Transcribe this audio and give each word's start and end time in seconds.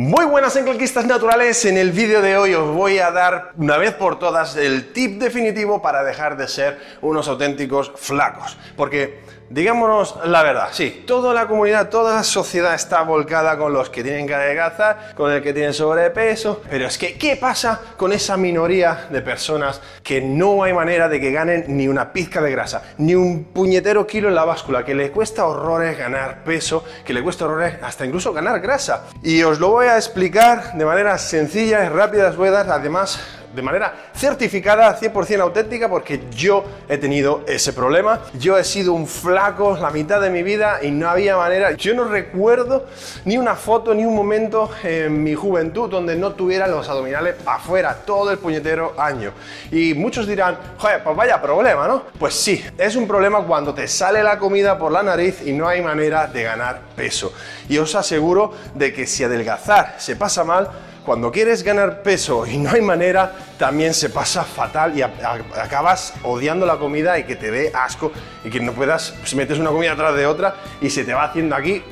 Muy 0.00 0.24
buenas 0.24 0.56
enclenquistas 0.56 1.04
naturales, 1.04 1.62
en 1.66 1.76
el 1.76 1.92
vídeo 1.92 2.22
de 2.22 2.34
hoy 2.34 2.54
os 2.54 2.74
voy 2.74 3.00
a 3.00 3.10
dar 3.10 3.52
una 3.58 3.76
vez 3.76 3.92
por 3.92 4.18
todas 4.18 4.56
el 4.56 4.94
tip 4.94 5.20
definitivo 5.20 5.82
para 5.82 6.02
dejar 6.02 6.38
de 6.38 6.48
ser 6.48 6.78
unos 7.02 7.28
auténticos 7.28 7.92
flacos. 7.96 8.56
Porque 8.78 9.20
Digámonos 9.50 10.14
la 10.26 10.44
verdad, 10.44 10.68
sí, 10.70 11.02
toda 11.04 11.34
la 11.34 11.48
comunidad, 11.48 11.88
toda 11.88 12.14
la 12.14 12.22
sociedad 12.22 12.72
está 12.72 13.02
volcada 13.02 13.58
con 13.58 13.72
los 13.72 13.90
que 13.90 14.04
tienen 14.04 14.24
que 14.28 14.34
adelgazar, 14.36 15.12
con 15.16 15.32
el 15.32 15.42
que 15.42 15.52
tienen 15.52 15.74
sobrepeso, 15.74 16.62
pero 16.70 16.86
es 16.86 16.96
que, 16.96 17.18
¿qué 17.18 17.34
pasa 17.34 17.80
con 17.96 18.12
esa 18.12 18.36
minoría 18.36 19.08
de 19.10 19.20
personas 19.22 19.80
que 20.04 20.20
no 20.20 20.62
hay 20.62 20.72
manera 20.72 21.08
de 21.08 21.20
que 21.20 21.32
ganen 21.32 21.64
ni 21.66 21.88
una 21.88 22.12
pizca 22.12 22.40
de 22.40 22.52
grasa, 22.52 22.94
ni 22.98 23.16
un 23.16 23.42
puñetero 23.42 24.06
kilo 24.06 24.28
en 24.28 24.36
la 24.36 24.44
báscula, 24.44 24.84
que 24.84 24.94
le 24.94 25.10
cuesta 25.10 25.44
horrores 25.44 25.98
ganar 25.98 26.44
peso, 26.44 26.84
que 27.04 27.12
le 27.12 27.20
cuesta 27.20 27.46
horrores 27.46 27.74
hasta 27.82 28.06
incluso 28.06 28.32
ganar 28.32 28.60
grasa? 28.60 29.06
Y 29.24 29.42
os 29.42 29.58
lo 29.58 29.70
voy 29.70 29.86
a 29.86 29.96
explicar 29.96 30.74
de 30.74 30.84
manera 30.84 31.18
sencilla 31.18 31.84
y 31.84 31.88
rápida, 31.88 32.30
voy 32.30 32.50
además 32.50 33.20
de 33.54 33.62
manera 33.62 33.94
certificada, 34.14 34.98
100% 34.98 35.40
auténtica, 35.40 35.88
porque 35.88 36.20
yo 36.30 36.64
he 36.88 36.98
tenido 36.98 37.44
ese 37.46 37.72
problema. 37.72 38.20
Yo 38.34 38.56
he 38.56 38.64
sido 38.64 38.92
un 38.92 39.06
flaco 39.06 39.76
la 39.80 39.90
mitad 39.90 40.20
de 40.20 40.30
mi 40.30 40.42
vida 40.42 40.80
y 40.82 40.90
no 40.90 41.08
había 41.08 41.36
manera. 41.36 41.72
Yo 41.72 41.94
no 41.94 42.04
recuerdo 42.04 42.86
ni 43.24 43.38
una 43.38 43.54
foto 43.54 43.94
ni 43.94 44.04
un 44.04 44.14
momento 44.14 44.70
en 44.82 45.22
mi 45.22 45.34
juventud 45.34 45.88
donde 45.90 46.16
no 46.16 46.32
tuviera 46.32 46.66
los 46.66 46.88
abdominales 46.88 47.36
afuera 47.46 47.96
todo 48.04 48.30
el 48.30 48.38
puñetero 48.38 48.94
año. 48.98 49.32
Y 49.70 49.94
muchos 49.94 50.26
dirán, 50.26 50.56
joder, 50.78 51.02
pues 51.02 51.16
vaya 51.16 51.40
problema, 51.40 51.88
¿no? 51.88 52.02
Pues 52.18 52.34
sí, 52.34 52.64
es 52.78 52.96
un 52.96 53.06
problema 53.06 53.42
cuando 53.42 53.74
te 53.74 53.88
sale 53.88 54.22
la 54.22 54.38
comida 54.38 54.78
por 54.78 54.92
la 54.92 55.02
nariz 55.02 55.42
y 55.44 55.52
no 55.52 55.66
hay 55.66 55.82
manera 55.82 56.26
de 56.26 56.42
ganar 56.42 56.80
peso. 56.94 57.32
Y 57.68 57.78
os 57.78 57.94
aseguro 57.94 58.52
de 58.74 58.92
que 58.92 59.06
si 59.06 59.24
adelgazar 59.24 59.94
se 59.98 60.16
pasa 60.16 60.44
mal, 60.44 60.68
cuando 61.04 61.32
quieres 61.32 61.62
ganar 61.62 62.02
peso 62.02 62.46
y 62.46 62.56
no 62.56 62.70
hay 62.70 62.80
manera, 62.80 63.32
también 63.58 63.94
se 63.94 64.10
pasa 64.10 64.44
fatal 64.44 64.96
y 64.96 65.02
acabas 65.02 66.14
odiando 66.22 66.66
la 66.66 66.76
comida 66.76 67.18
y 67.18 67.24
que 67.24 67.36
te 67.36 67.50
dé 67.50 67.72
asco 67.74 68.12
y 68.44 68.50
que 68.50 68.60
no 68.60 68.72
puedas, 68.72 69.14
pues 69.18 69.34
metes 69.34 69.58
una 69.58 69.70
comida 69.70 69.92
atrás 69.92 70.14
de 70.14 70.26
otra 70.26 70.54
y 70.80 70.90
se 70.90 71.04
te 71.04 71.12
va 71.12 71.24
haciendo 71.24 71.56
aquí 71.56 71.82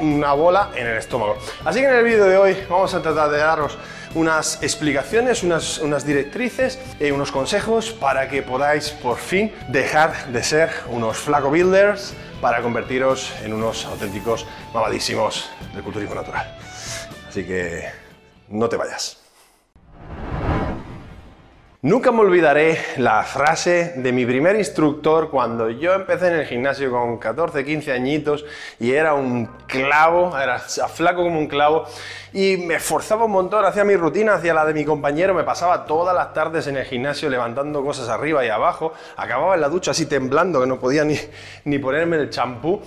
una 0.00 0.32
bola 0.32 0.70
en 0.74 0.86
el 0.86 0.96
estómago. 0.96 1.36
Así 1.64 1.80
que 1.80 1.86
en 1.86 1.94
el 1.94 2.04
vídeo 2.04 2.24
de 2.24 2.36
hoy 2.36 2.56
vamos 2.68 2.94
a 2.94 3.02
tratar 3.02 3.30
de 3.30 3.38
daros 3.38 3.78
unas 4.14 4.62
explicaciones, 4.62 5.42
unas, 5.42 5.78
unas 5.78 6.06
directrices 6.06 6.78
y 6.98 7.10
unos 7.10 7.30
consejos 7.30 7.90
para 7.90 8.28
que 8.28 8.42
podáis 8.42 8.90
por 8.90 9.18
fin 9.18 9.52
dejar 9.68 10.28
de 10.28 10.42
ser 10.42 10.70
unos 10.88 11.18
flaco 11.18 11.50
builders 11.50 12.14
para 12.40 12.62
convertiros 12.62 13.32
en 13.44 13.52
unos 13.52 13.84
auténticos 13.84 14.46
mamadísimos 14.72 15.50
del 15.74 15.82
culturismo 15.82 16.14
natural. 16.14 16.56
Así 17.28 17.44
que 17.44 18.05
no 18.48 18.68
te 18.68 18.76
vayas. 18.76 19.26
Nunca 21.86 22.10
me 22.10 22.22
olvidaré 22.22 22.78
la 22.96 23.22
frase 23.22 23.92
de 23.96 24.10
mi 24.10 24.26
primer 24.26 24.56
instructor 24.56 25.30
cuando 25.30 25.70
yo 25.70 25.94
empecé 25.94 26.26
en 26.26 26.34
el 26.40 26.44
gimnasio 26.44 26.90
con 26.90 27.16
14, 27.18 27.64
15 27.64 27.92
añitos 27.92 28.44
y 28.80 28.90
era 28.90 29.14
un 29.14 29.46
clavo, 29.68 30.36
era 30.36 30.58
flaco 30.58 31.22
como 31.22 31.38
un 31.38 31.46
clavo 31.46 31.84
y 32.32 32.56
me 32.56 32.74
esforzaba 32.74 33.26
un 33.26 33.30
montón, 33.30 33.64
hacía 33.64 33.84
mi 33.84 33.94
rutina, 33.94 34.34
hacía 34.34 34.52
la 34.52 34.64
de 34.64 34.74
mi 34.74 34.84
compañero, 34.84 35.32
me 35.32 35.44
pasaba 35.44 35.86
todas 35.86 36.12
las 36.12 36.34
tardes 36.34 36.66
en 36.66 36.76
el 36.76 36.86
gimnasio 36.86 37.30
levantando 37.30 37.84
cosas 37.84 38.08
arriba 38.08 38.44
y 38.44 38.48
abajo, 38.48 38.92
acababa 39.16 39.54
en 39.54 39.60
la 39.60 39.68
ducha 39.68 39.92
así 39.92 40.06
temblando 40.06 40.60
que 40.60 40.66
no 40.66 40.80
podía 40.80 41.04
ni, 41.04 41.16
ni 41.66 41.78
ponerme 41.78 42.16
el 42.16 42.30
champú 42.30 42.82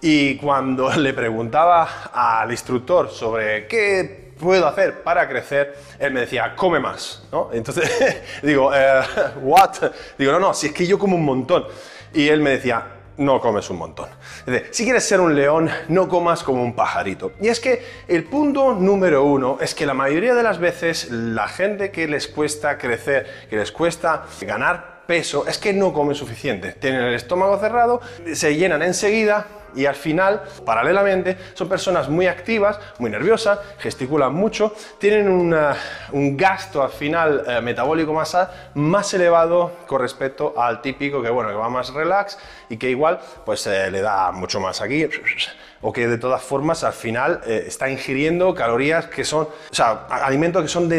y 0.00 0.36
cuando 0.36 0.90
le 0.96 1.12
preguntaba 1.12 1.88
al 2.12 2.52
instructor 2.52 3.10
sobre 3.10 3.66
qué 3.66 4.23
puedo 4.44 4.66
hacer 4.68 5.02
para 5.02 5.28
crecer? 5.28 5.76
Él 5.98 6.12
me 6.12 6.20
decía, 6.20 6.54
come 6.54 6.78
más, 6.78 7.24
¿no? 7.32 7.50
Entonces 7.52 8.22
digo, 8.42 8.72
eh, 8.72 9.00
¿what? 9.40 9.74
Digo, 10.16 10.32
no, 10.32 10.38
no, 10.38 10.54
si 10.54 10.68
es 10.68 10.72
que 10.72 10.86
yo 10.86 10.98
como 10.98 11.16
un 11.16 11.24
montón. 11.24 11.64
Y 12.12 12.28
él 12.28 12.40
me 12.40 12.50
decía, 12.50 12.86
no 13.16 13.40
comes 13.40 13.68
un 13.70 13.78
montón. 13.78 14.08
Si 14.70 14.84
quieres 14.84 15.04
ser 15.04 15.20
un 15.20 15.34
león, 15.34 15.70
no 15.88 16.08
comas 16.08 16.42
como 16.42 16.62
un 16.62 16.74
pajarito. 16.74 17.32
Y 17.40 17.48
es 17.48 17.60
que 17.60 17.84
el 18.08 18.24
punto 18.24 18.74
número 18.74 19.24
uno 19.24 19.58
es 19.60 19.74
que 19.74 19.86
la 19.86 19.94
mayoría 19.94 20.34
de 20.34 20.42
las 20.42 20.58
veces 20.58 21.10
la 21.10 21.48
gente 21.48 21.90
que 21.90 22.06
les 22.06 22.28
cuesta 22.28 22.78
crecer, 22.78 23.26
que 23.48 23.56
les 23.56 23.72
cuesta 23.72 24.24
ganar 24.40 24.93
peso, 25.06 25.46
es 25.46 25.58
que 25.58 25.72
no 25.72 25.92
come 25.92 26.14
suficiente. 26.14 26.72
Tienen 26.72 27.02
el 27.02 27.14
estómago 27.14 27.58
cerrado, 27.58 28.00
se 28.32 28.56
llenan 28.56 28.82
enseguida 28.82 29.46
y 29.74 29.86
al 29.86 29.94
final, 29.94 30.42
paralelamente, 30.64 31.36
son 31.54 31.68
personas 31.68 32.08
muy 32.08 32.26
activas, 32.26 32.78
muy 32.98 33.10
nerviosas, 33.10 33.58
gesticulan 33.78 34.32
mucho, 34.32 34.74
tienen 34.98 35.28
un 35.28 36.36
gasto 36.36 36.82
al 36.82 36.90
final 36.90 37.44
eh, 37.46 37.60
metabólico 37.60 38.12
más, 38.12 38.36
más 38.74 39.14
elevado 39.14 39.72
con 39.86 40.00
respecto 40.00 40.54
al 40.56 40.80
típico 40.80 41.22
que, 41.22 41.30
bueno, 41.30 41.50
que 41.50 41.56
va 41.56 41.68
más 41.68 41.92
relax 41.92 42.38
y 42.68 42.76
que 42.76 42.90
igual 42.90 43.20
pues 43.44 43.66
eh, 43.66 43.90
le 43.90 44.00
da 44.00 44.32
mucho 44.32 44.60
más 44.60 44.80
aquí 44.80 45.08
o 45.80 45.92
que 45.92 46.08
de 46.08 46.16
todas 46.16 46.42
formas 46.42 46.82
al 46.82 46.94
final 46.94 47.42
eh, 47.46 47.64
está 47.66 47.90
ingiriendo 47.90 48.54
calorías 48.54 49.06
que 49.06 49.24
son, 49.24 49.44
o 49.44 49.74
sea, 49.74 50.06
alimentos 50.08 50.62
que 50.62 50.68
son 50.68 50.90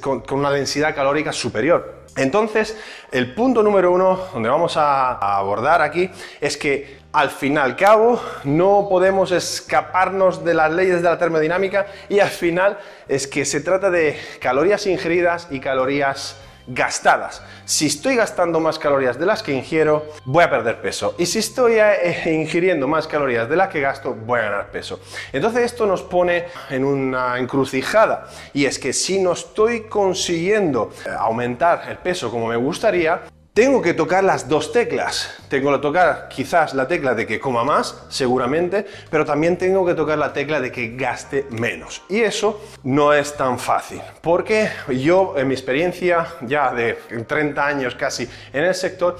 con, 0.00 0.20
con 0.20 0.38
una 0.38 0.50
densidad 0.50 0.94
calórica 0.94 1.32
superior. 1.32 1.99
Entonces, 2.16 2.76
el 3.12 3.34
punto 3.34 3.62
número 3.62 3.92
uno 3.92 4.18
donde 4.32 4.48
vamos 4.48 4.76
a 4.76 5.36
abordar 5.36 5.80
aquí 5.80 6.10
es 6.40 6.56
que 6.56 7.00
al 7.12 7.30
fin 7.30 7.54
y 7.54 7.56
al 7.56 7.76
cabo 7.76 8.20
no 8.44 8.86
podemos 8.88 9.32
escaparnos 9.32 10.44
de 10.44 10.54
las 10.54 10.72
leyes 10.72 11.02
de 11.02 11.08
la 11.08 11.18
termodinámica 11.18 11.86
y 12.08 12.20
al 12.20 12.28
final 12.28 12.78
es 13.08 13.26
que 13.26 13.44
se 13.44 13.60
trata 13.60 13.90
de 13.90 14.16
calorías 14.40 14.86
ingeridas 14.86 15.48
y 15.50 15.60
calorías 15.60 16.36
gastadas. 16.72 17.42
Si 17.64 17.86
estoy 17.86 18.16
gastando 18.16 18.60
más 18.60 18.78
calorías 18.78 19.18
de 19.18 19.26
las 19.26 19.42
que 19.42 19.52
ingiero, 19.52 20.06
voy 20.24 20.44
a 20.44 20.50
perder 20.50 20.80
peso. 20.80 21.14
Y 21.18 21.26
si 21.26 21.40
estoy 21.40 21.74
eh, 21.78 22.22
ingiriendo 22.26 22.86
más 22.86 23.06
calorías 23.06 23.48
de 23.48 23.56
las 23.56 23.68
que 23.68 23.80
gasto, 23.80 24.14
voy 24.14 24.40
a 24.40 24.44
ganar 24.44 24.70
peso. 24.70 25.00
Entonces 25.32 25.64
esto 25.64 25.86
nos 25.86 26.02
pone 26.02 26.46
en 26.70 26.84
una 26.84 27.38
encrucijada. 27.38 28.28
Y 28.52 28.64
es 28.64 28.78
que 28.78 28.92
si 28.92 29.20
no 29.20 29.32
estoy 29.32 29.88
consiguiendo 29.88 30.90
eh, 31.04 31.10
aumentar 31.18 31.84
el 31.88 31.98
peso 31.98 32.30
como 32.30 32.46
me 32.46 32.56
gustaría, 32.56 33.22
tengo 33.60 33.82
que 33.82 33.92
tocar 33.92 34.24
las 34.24 34.48
dos 34.48 34.72
teclas. 34.72 35.36
Tengo 35.50 35.70
que 35.72 35.80
tocar 35.80 36.30
quizás 36.30 36.72
la 36.72 36.88
tecla 36.88 37.14
de 37.14 37.26
que 37.26 37.38
coma 37.38 37.62
más, 37.62 37.94
seguramente, 38.08 38.86
pero 39.10 39.26
también 39.26 39.58
tengo 39.58 39.84
que 39.84 39.92
tocar 39.92 40.16
la 40.16 40.32
tecla 40.32 40.62
de 40.62 40.72
que 40.72 40.96
gaste 40.96 41.44
menos. 41.50 42.00
Y 42.08 42.20
eso 42.20 42.58
no 42.84 43.12
es 43.12 43.36
tan 43.36 43.58
fácil, 43.58 44.00
porque 44.22 44.70
yo 44.88 45.34
en 45.36 45.48
mi 45.48 45.52
experiencia 45.52 46.26
ya 46.40 46.72
de 46.72 46.94
30 47.26 47.66
años 47.66 47.94
casi 47.96 48.26
en 48.50 48.64
el 48.64 48.74
sector, 48.74 49.18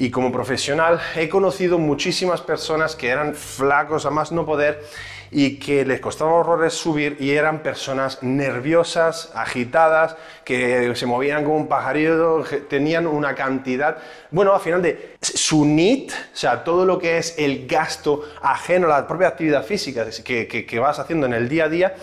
y 0.00 0.10
como 0.10 0.32
profesional 0.32 0.98
he 1.14 1.28
conocido 1.28 1.78
muchísimas 1.78 2.40
personas 2.40 2.96
que 2.96 3.08
eran 3.08 3.34
flacos 3.34 4.06
a 4.06 4.10
más 4.10 4.32
no 4.32 4.46
poder 4.46 4.82
y 5.30 5.58
que 5.58 5.84
les 5.84 6.00
costaba 6.00 6.32
horrores 6.32 6.72
subir 6.72 7.18
y 7.20 7.32
eran 7.32 7.62
personas 7.62 8.22
nerviosas, 8.22 9.30
agitadas, 9.34 10.16
que 10.42 10.90
se 10.96 11.04
movían 11.04 11.44
como 11.44 11.58
un 11.58 11.68
pajarito, 11.68 12.42
tenían 12.70 13.06
una 13.06 13.34
cantidad, 13.34 13.98
bueno, 14.30 14.54
al 14.54 14.60
final 14.60 14.80
de 14.80 15.16
su 15.20 15.66
NIT, 15.66 16.12
o 16.12 16.36
sea, 16.36 16.64
todo 16.64 16.86
lo 16.86 16.98
que 16.98 17.18
es 17.18 17.34
el 17.36 17.66
gasto 17.66 18.22
ajeno 18.40 18.86
a 18.86 19.00
la 19.00 19.06
propia 19.06 19.28
actividad 19.28 19.64
física 19.64 20.06
que, 20.24 20.48
que 20.48 20.78
vas 20.78 20.98
haciendo 20.98 21.26
en 21.26 21.34
el 21.34 21.46
día 21.46 21.64
a 21.64 21.68
día, 21.68 21.94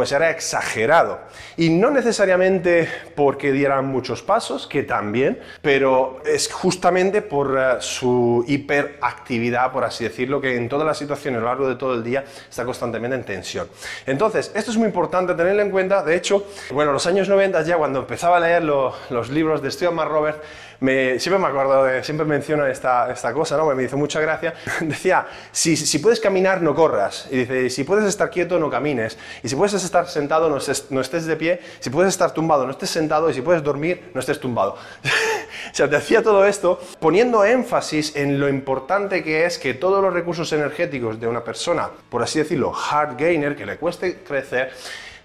pues 0.00 0.12
era 0.12 0.30
exagerado. 0.30 1.20
Y 1.58 1.68
no 1.68 1.90
necesariamente 1.90 2.88
porque 3.14 3.52
dieran 3.52 3.84
muchos 3.84 4.22
pasos, 4.22 4.66
que 4.66 4.82
también, 4.82 5.38
pero 5.60 6.22
es 6.24 6.50
justamente 6.50 7.20
por 7.20 7.54
eh, 7.58 7.76
su 7.80 8.42
hiperactividad, 8.48 9.70
por 9.70 9.84
así 9.84 10.04
decirlo, 10.04 10.40
que 10.40 10.56
en 10.56 10.70
todas 10.70 10.86
las 10.86 10.96
situaciones 10.96 11.36
a 11.36 11.40
lo 11.42 11.48
largo 11.48 11.68
de 11.68 11.74
todo 11.74 11.92
el 11.92 12.02
día 12.02 12.24
está 12.48 12.64
constantemente 12.64 13.14
en 13.14 13.24
tensión. 13.24 13.68
Entonces, 14.06 14.50
esto 14.54 14.70
es 14.70 14.78
muy 14.78 14.86
importante 14.86 15.34
tenerlo 15.34 15.60
en 15.60 15.70
cuenta. 15.70 16.02
De 16.02 16.16
hecho, 16.16 16.46
bueno, 16.70 16.94
los 16.94 17.06
años 17.06 17.28
90 17.28 17.60
ya 17.60 17.76
cuando 17.76 17.98
empezaba 17.98 18.38
a 18.38 18.40
leer 18.40 18.62
los 18.62 19.28
libros 19.28 19.60
de 19.60 19.70
Stuart 19.70 20.08
Robert, 20.08 20.42
siempre 20.80 21.38
me 21.38 21.46
acuerdo, 21.46 21.84
de, 21.84 22.02
siempre 22.02 22.26
menciona 22.26 22.68
esta, 22.70 23.10
esta 23.12 23.32
cosa, 23.32 23.56
¿no? 23.56 23.66
me 23.74 23.82
hizo 23.82 23.96
mucha 23.96 24.20
gracia. 24.20 24.54
Decía, 24.80 25.26
si, 25.52 25.76
si, 25.76 25.98
puedes 25.98 26.20
caminar, 26.20 26.62
no 26.62 26.74
corras. 26.74 27.28
Y 27.30 27.38
dice, 27.38 27.70
si 27.70 27.84
puedes 27.84 28.06
estar 28.06 28.30
quieto, 28.30 28.58
no 28.58 28.70
camines. 28.70 29.18
Y 29.42 29.48
si 29.48 29.56
puedes 29.56 29.74
estar 29.90 30.08
sentado, 30.08 30.48
no 30.48 30.56
estés, 30.56 30.86
no 30.90 31.00
estés 31.00 31.26
de 31.26 31.36
pie. 31.36 31.60
Si 31.80 31.90
puedes 31.90 32.14
estar 32.14 32.32
tumbado, 32.32 32.64
no 32.64 32.70
estés 32.70 32.90
sentado. 32.90 33.28
Y 33.28 33.34
si 33.34 33.42
puedes 33.42 33.62
dormir, 33.62 34.10
no 34.14 34.20
estés 34.20 34.38
tumbado. 34.38 34.74
o 35.72 35.74
sea, 35.74 35.90
te 35.90 36.22
todo 36.22 36.44
esto 36.44 36.80
poniendo 37.00 37.44
énfasis 37.44 38.14
en 38.16 38.38
lo 38.38 38.48
importante 38.48 39.22
que 39.22 39.44
es 39.44 39.58
que 39.58 39.74
todos 39.74 40.02
los 40.02 40.12
recursos 40.12 40.52
energéticos 40.52 41.20
de 41.20 41.26
una 41.26 41.42
persona, 41.42 41.90
por 42.08 42.22
así 42.22 42.38
decirlo, 42.38 42.72
hard 42.72 43.16
gainer, 43.16 43.56
que 43.56 43.66
le 43.66 43.76
cueste 43.76 44.22
crecer, 44.22 44.72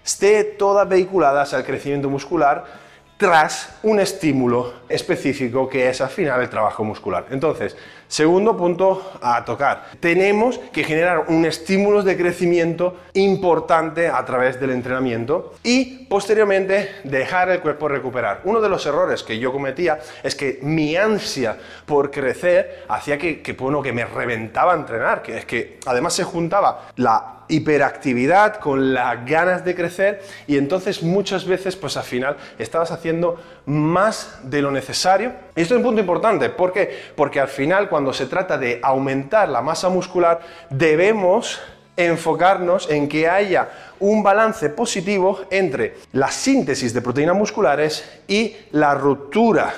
esté 0.04 0.44
toda 0.44 0.84
vehiculada 0.84 1.42
hacia 1.42 1.58
el 1.58 1.64
crecimiento 1.64 2.10
muscular 2.10 2.85
tras 3.16 3.78
un 3.82 3.98
estímulo 3.98 4.74
específico 4.88 5.68
que 5.68 5.88
es 5.88 6.00
al 6.00 6.10
final 6.10 6.42
el 6.42 6.50
trabajo 6.50 6.84
muscular. 6.84 7.26
Entonces, 7.30 7.76
segundo 8.08 8.56
punto 8.56 9.12
a 9.22 9.44
tocar. 9.44 9.86
Tenemos 10.00 10.58
que 10.72 10.84
generar 10.84 11.24
un 11.28 11.44
estímulo 11.46 12.02
de 12.02 12.16
crecimiento 12.16 12.96
importante 13.14 14.08
a 14.08 14.24
través 14.24 14.60
del 14.60 14.70
entrenamiento 14.70 15.54
y 15.62 16.04
posteriormente 16.06 16.90
dejar 17.04 17.48
el 17.50 17.60
cuerpo 17.60 17.88
recuperar. 17.88 18.42
Uno 18.44 18.60
de 18.60 18.68
los 18.68 18.84
errores 18.86 19.22
que 19.22 19.38
yo 19.38 19.52
cometía 19.52 19.98
es 20.22 20.34
que 20.34 20.58
mi 20.62 20.96
ansia 20.96 21.56
por 21.86 22.10
crecer 22.10 22.84
hacía 22.88 23.16
que, 23.18 23.40
que, 23.40 23.54
bueno, 23.54 23.82
que 23.82 23.92
me 23.92 24.04
reventaba 24.04 24.74
entrenar, 24.74 25.22
que 25.22 25.38
es 25.38 25.44
que 25.46 25.78
además 25.86 26.14
se 26.14 26.24
juntaba 26.24 26.88
la 26.96 27.35
hiperactividad, 27.48 28.58
con 28.58 28.94
las 28.94 29.24
ganas 29.26 29.64
de 29.64 29.74
crecer 29.74 30.22
y 30.46 30.56
entonces 30.56 31.02
muchas 31.02 31.46
veces 31.46 31.76
pues 31.76 31.96
al 31.96 32.04
final 32.04 32.36
estabas 32.58 32.90
haciendo 32.90 33.40
más 33.66 34.38
de 34.42 34.62
lo 34.62 34.70
necesario. 34.70 35.32
Y 35.54 35.62
esto 35.62 35.74
es 35.74 35.78
un 35.78 35.84
punto 35.84 36.00
importante, 36.00 36.50
¿por 36.50 36.72
qué? 36.72 37.12
Porque 37.14 37.40
al 37.40 37.48
final 37.48 37.88
cuando 37.88 38.12
se 38.12 38.26
trata 38.26 38.58
de 38.58 38.80
aumentar 38.82 39.48
la 39.48 39.62
masa 39.62 39.88
muscular 39.88 40.40
debemos 40.70 41.60
enfocarnos 41.96 42.90
en 42.90 43.08
que 43.08 43.28
haya 43.28 43.68
un 44.00 44.22
balance 44.22 44.68
positivo 44.70 45.40
entre 45.50 45.96
la 46.12 46.30
síntesis 46.30 46.92
de 46.92 47.00
proteínas 47.00 47.34
musculares 47.34 48.20
y 48.28 48.54
la 48.72 48.94
ruptura, 48.94 49.72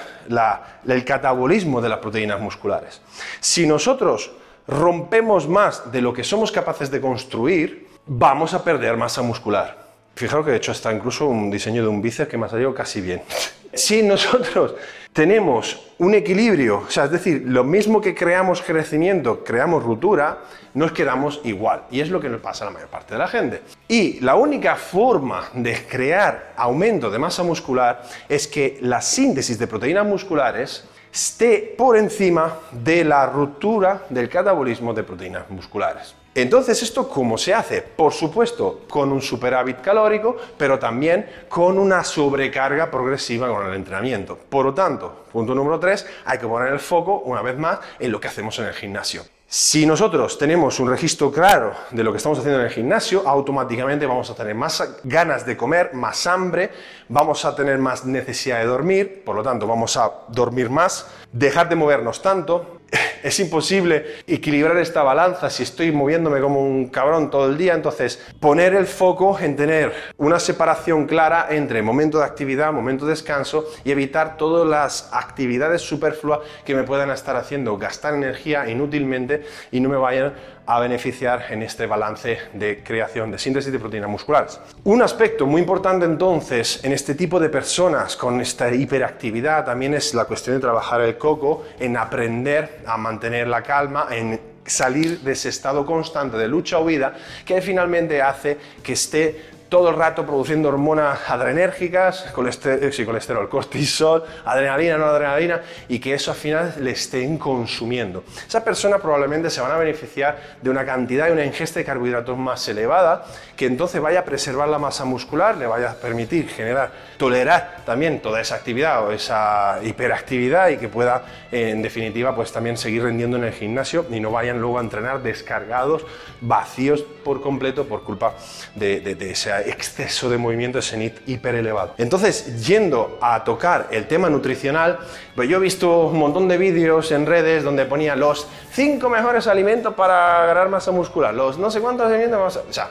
el 0.86 1.04
catabolismo 1.04 1.80
de 1.80 1.88
las 1.88 1.98
proteínas 1.98 2.40
musculares. 2.40 3.00
Si 3.40 3.66
nosotros 3.66 4.32
rompemos 4.68 5.48
más 5.48 5.90
de 5.90 6.02
lo 6.02 6.12
que 6.12 6.22
somos 6.22 6.52
capaces 6.52 6.90
de 6.90 7.00
construir, 7.00 7.88
vamos 8.06 8.52
a 8.52 8.62
perder 8.62 8.96
masa 8.96 9.22
muscular. 9.22 9.88
Fijaros 10.14 10.44
que 10.44 10.50
de 10.50 10.58
hecho 10.58 10.72
está 10.72 10.92
incluso 10.92 11.26
un 11.26 11.50
diseño 11.50 11.82
de 11.82 11.88
un 11.88 12.02
bíceps 12.02 12.28
que 12.28 12.36
me 12.36 12.46
ha 12.46 12.48
salido 12.48 12.74
casi 12.74 13.00
bien. 13.00 13.22
Si 13.74 14.02
nosotros 14.02 14.76
tenemos 15.12 15.78
un 15.98 16.14
equilibrio, 16.14 16.84
o 16.86 16.90
sea, 16.90 17.04
es 17.04 17.10
decir, 17.10 17.42
lo 17.44 17.64
mismo 17.64 18.00
que 18.00 18.14
creamos 18.14 18.62
crecimiento, 18.62 19.44
creamos 19.44 19.84
ruptura, 19.84 20.38
nos 20.72 20.92
quedamos 20.92 21.42
igual. 21.44 21.82
Y 21.90 22.00
es 22.00 22.08
lo 22.08 22.18
que 22.18 22.30
nos 22.30 22.40
pasa 22.40 22.64
a 22.64 22.68
la 22.68 22.72
mayor 22.72 22.88
parte 22.88 23.12
de 23.12 23.18
la 23.18 23.28
gente. 23.28 23.62
Y 23.86 24.20
la 24.20 24.36
única 24.36 24.74
forma 24.76 25.50
de 25.52 25.86
crear 25.86 26.54
aumento 26.56 27.10
de 27.10 27.18
masa 27.18 27.42
muscular 27.42 28.02
es 28.26 28.48
que 28.48 28.78
la 28.80 29.02
síntesis 29.02 29.58
de 29.58 29.66
proteínas 29.66 30.06
musculares 30.06 30.84
esté 31.12 31.74
por 31.76 31.96
encima 31.96 32.58
de 32.72 33.04
la 33.04 33.26
ruptura 33.26 34.04
del 34.08 34.28
catabolismo 34.28 34.94
de 34.94 35.02
proteínas 35.02 35.48
musculares. 35.50 36.14
Entonces, 36.34 36.80
¿esto 36.82 37.08
cómo 37.08 37.36
se 37.36 37.52
hace? 37.52 37.82
Por 37.82 38.12
supuesto, 38.12 38.82
con 38.88 39.10
un 39.10 39.20
superávit 39.20 39.80
calórico, 39.80 40.36
pero 40.56 40.78
también 40.78 41.26
con 41.48 41.78
una 41.78 42.04
sobrecarga 42.04 42.90
progresiva 42.90 43.48
con 43.48 43.66
el 43.66 43.74
entrenamiento. 43.74 44.38
Por 44.48 44.66
lo 44.66 44.74
tanto, 44.74 45.24
punto 45.32 45.54
número 45.54 45.80
3, 45.80 46.06
hay 46.26 46.38
que 46.38 46.46
poner 46.46 46.72
el 46.72 46.78
foco, 46.78 47.22
una 47.24 47.42
vez 47.42 47.58
más, 47.58 47.80
en 47.98 48.12
lo 48.12 48.20
que 48.20 48.28
hacemos 48.28 48.56
en 48.60 48.66
el 48.66 48.74
gimnasio. 48.74 49.24
Si 49.50 49.86
nosotros 49.86 50.36
tenemos 50.36 50.78
un 50.78 50.90
registro 50.90 51.32
claro 51.32 51.72
de 51.90 52.04
lo 52.04 52.12
que 52.12 52.18
estamos 52.18 52.38
haciendo 52.38 52.60
en 52.60 52.66
el 52.66 52.70
gimnasio, 52.70 53.26
automáticamente 53.26 54.04
vamos 54.04 54.28
a 54.28 54.34
tener 54.34 54.54
más 54.54 54.96
ganas 55.04 55.46
de 55.46 55.56
comer, 55.56 55.94
más 55.94 56.26
hambre, 56.26 56.70
vamos 57.08 57.46
a 57.46 57.56
tener 57.56 57.78
más 57.78 58.04
necesidad 58.04 58.58
de 58.58 58.66
dormir, 58.66 59.22
por 59.24 59.34
lo 59.34 59.42
tanto 59.42 59.66
vamos 59.66 59.96
a 59.96 60.12
dormir 60.28 60.68
más, 60.68 61.06
dejar 61.32 61.70
de 61.70 61.76
movernos 61.76 62.20
tanto, 62.20 62.80
es 63.28 63.38
imposible 63.40 64.22
equilibrar 64.26 64.78
esta 64.78 65.02
balanza 65.02 65.50
si 65.50 65.62
estoy 65.62 65.92
moviéndome 65.92 66.40
como 66.40 66.62
un 66.62 66.88
cabrón 66.88 67.30
todo 67.30 67.46
el 67.46 67.58
día. 67.58 67.74
Entonces, 67.74 68.24
poner 68.40 68.74
el 68.74 68.86
foco 68.86 69.38
en 69.38 69.54
tener 69.54 69.92
una 70.16 70.40
separación 70.40 71.06
clara 71.06 71.48
entre 71.50 71.82
momento 71.82 72.18
de 72.18 72.24
actividad, 72.24 72.72
momento 72.72 73.04
de 73.04 73.10
descanso 73.10 73.66
y 73.84 73.90
evitar 73.90 74.38
todas 74.38 74.66
las 74.66 75.10
actividades 75.12 75.82
superfluas 75.82 76.40
que 76.64 76.74
me 76.74 76.84
puedan 76.84 77.10
estar 77.10 77.36
haciendo 77.36 77.76
gastar 77.76 78.14
energía 78.14 78.68
inútilmente 78.68 79.44
y 79.70 79.80
no 79.80 79.90
me 79.90 79.96
vayan 79.96 80.32
a 80.68 80.80
beneficiar 80.80 81.46
en 81.48 81.62
este 81.62 81.86
balance 81.86 82.38
de 82.52 82.82
creación 82.84 83.30
de 83.30 83.38
síntesis 83.38 83.72
de 83.72 83.78
proteínas 83.78 84.10
musculares. 84.10 84.60
Un 84.84 85.00
aspecto 85.00 85.46
muy 85.46 85.62
importante 85.62 86.04
entonces 86.04 86.84
en 86.84 86.92
este 86.92 87.14
tipo 87.14 87.40
de 87.40 87.48
personas 87.48 88.16
con 88.16 88.38
esta 88.42 88.70
hiperactividad 88.70 89.64
también 89.64 89.94
es 89.94 90.12
la 90.12 90.26
cuestión 90.26 90.56
de 90.56 90.60
trabajar 90.60 91.00
el 91.00 91.16
coco, 91.16 91.64
en 91.80 91.96
aprender 91.96 92.82
a 92.86 92.98
mantener 92.98 93.17
la 93.46 93.62
calma, 93.62 94.08
en 94.10 94.40
salir 94.64 95.20
de 95.20 95.32
ese 95.32 95.48
estado 95.48 95.84
constante 95.84 96.36
de 96.36 96.46
lucha 96.46 96.78
o 96.78 96.84
vida 96.84 97.14
que 97.44 97.60
finalmente 97.62 98.20
hace 98.20 98.58
que 98.82 98.92
esté 98.92 99.57
todo 99.68 99.90
el 99.90 99.96
rato 99.96 100.24
produciendo 100.24 100.68
hormonas 100.68 101.18
adrenérgicas, 101.28 102.22
colesterol, 102.34 102.92
sí, 102.92 103.04
colesterol, 103.04 103.48
cortisol, 103.50 104.24
adrenalina, 104.44 104.96
no 104.96 105.06
adrenalina, 105.06 105.60
y 105.88 105.98
que 105.98 106.14
eso 106.14 106.30
al 106.30 106.36
final 106.36 106.74
le 106.80 106.92
estén 106.92 107.38
consumiendo. 107.38 108.24
Esa 108.46 108.64
persona 108.64 108.98
probablemente 108.98 109.50
se 109.50 109.60
van 109.60 109.72
a 109.72 109.76
beneficiar 109.76 110.38
de 110.62 110.70
una 110.70 110.84
cantidad 110.84 111.28
y 111.28 111.32
una 111.32 111.44
ingesta 111.44 111.80
de 111.80 111.84
carbohidratos 111.84 112.36
más 112.38 112.66
elevada, 112.68 113.26
que 113.56 113.66
entonces 113.66 114.00
vaya 114.00 114.20
a 114.20 114.24
preservar 114.24 114.68
la 114.68 114.78
masa 114.78 115.04
muscular, 115.04 115.56
le 115.56 115.66
vaya 115.66 115.90
a 115.90 115.94
permitir 115.94 116.48
generar, 116.48 116.90
tolerar 117.18 117.82
también 117.84 118.20
toda 118.20 118.40
esa 118.40 118.54
actividad 118.54 119.06
o 119.06 119.12
esa 119.12 119.80
hiperactividad 119.82 120.70
y 120.70 120.78
que 120.78 120.88
pueda, 120.88 121.24
en 121.52 121.82
definitiva, 121.82 122.34
pues 122.34 122.52
también 122.52 122.76
seguir 122.76 123.02
rendiendo 123.02 123.36
en 123.36 123.44
el 123.44 123.52
gimnasio 123.52 124.06
y 124.10 124.20
no 124.20 124.30
vayan 124.30 124.60
luego 124.60 124.78
a 124.78 124.82
entrenar 124.82 125.22
descargados, 125.22 126.06
vacíos 126.40 127.02
por 127.24 127.42
completo 127.42 127.86
por 127.86 128.02
culpa 128.02 128.34
de, 128.74 129.00
de, 129.00 129.14
de 129.14 129.30
esa 129.32 129.57
exceso 129.60 130.30
de 130.30 130.38
movimiento, 130.38 130.78
ese 130.78 130.96
NIT 130.96 131.28
hiper 131.28 131.54
elevado. 131.54 131.94
Entonces, 131.98 132.66
yendo 132.66 133.18
a 133.20 133.44
tocar 133.44 133.88
el 133.90 134.06
tema 134.06 134.30
nutricional, 134.30 134.98
pues 135.34 135.48
yo 135.48 135.58
he 135.58 135.60
visto 135.60 136.06
un 136.06 136.18
montón 136.18 136.48
de 136.48 136.58
vídeos 136.58 137.10
en 137.12 137.26
redes 137.26 137.64
donde 137.64 137.84
ponía 137.84 138.16
los 138.16 138.46
cinco 138.72 139.08
mejores 139.08 139.46
alimentos 139.46 139.94
para 139.94 140.46
ganar 140.46 140.68
masa 140.68 140.90
muscular, 140.90 141.34
los 141.34 141.58
no 141.58 141.70
sé 141.70 141.80
cuántos 141.80 142.06
alimentos 142.06 142.40
más... 142.40 142.56
O 142.56 142.72
sea, 142.72 142.90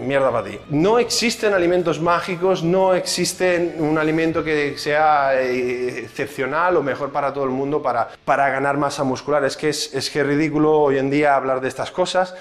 mierda 0.00 0.30
para 0.30 0.48
ti. 0.48 0.58
No 0.70 0.98
existen 0.98 1.54
alimentos 1.54 2.00
mágicos, 2.00 2.62
no 2.62 2.94
existe 2.94 3.74
un 3.78 3.98
alimento 3.98 4.42
que 4.42 4.76
sea 4.78 5.40
eh, 5.40 6.00
excepcional 6.00 6.76
o 6.76 6.82
mejor 6.82 7.10
para 7.10 7.32
todo 7.32 7.44
el 7.44 7.50
mundo 7.50 7.82
para, 7.82 8.08
para 8.24 8.48
ganar 8.50 8.76
masa 8.76 9.04
muscular. 9.04 9.44
Es 9.44 9.56
que 9.56 9.68
es, 9.68 9.94
es 9.94 10.10
que 10.10 10.20
es 10.20 10.26
ridículo 10.26 10.78
hoy 10.78 10.98
en 10.98 11.10
día 11.10 11.36
hablar 11.36 11.60
de 11.60 11.68
estas 11.68 11.90
cosas. 11.90 12.34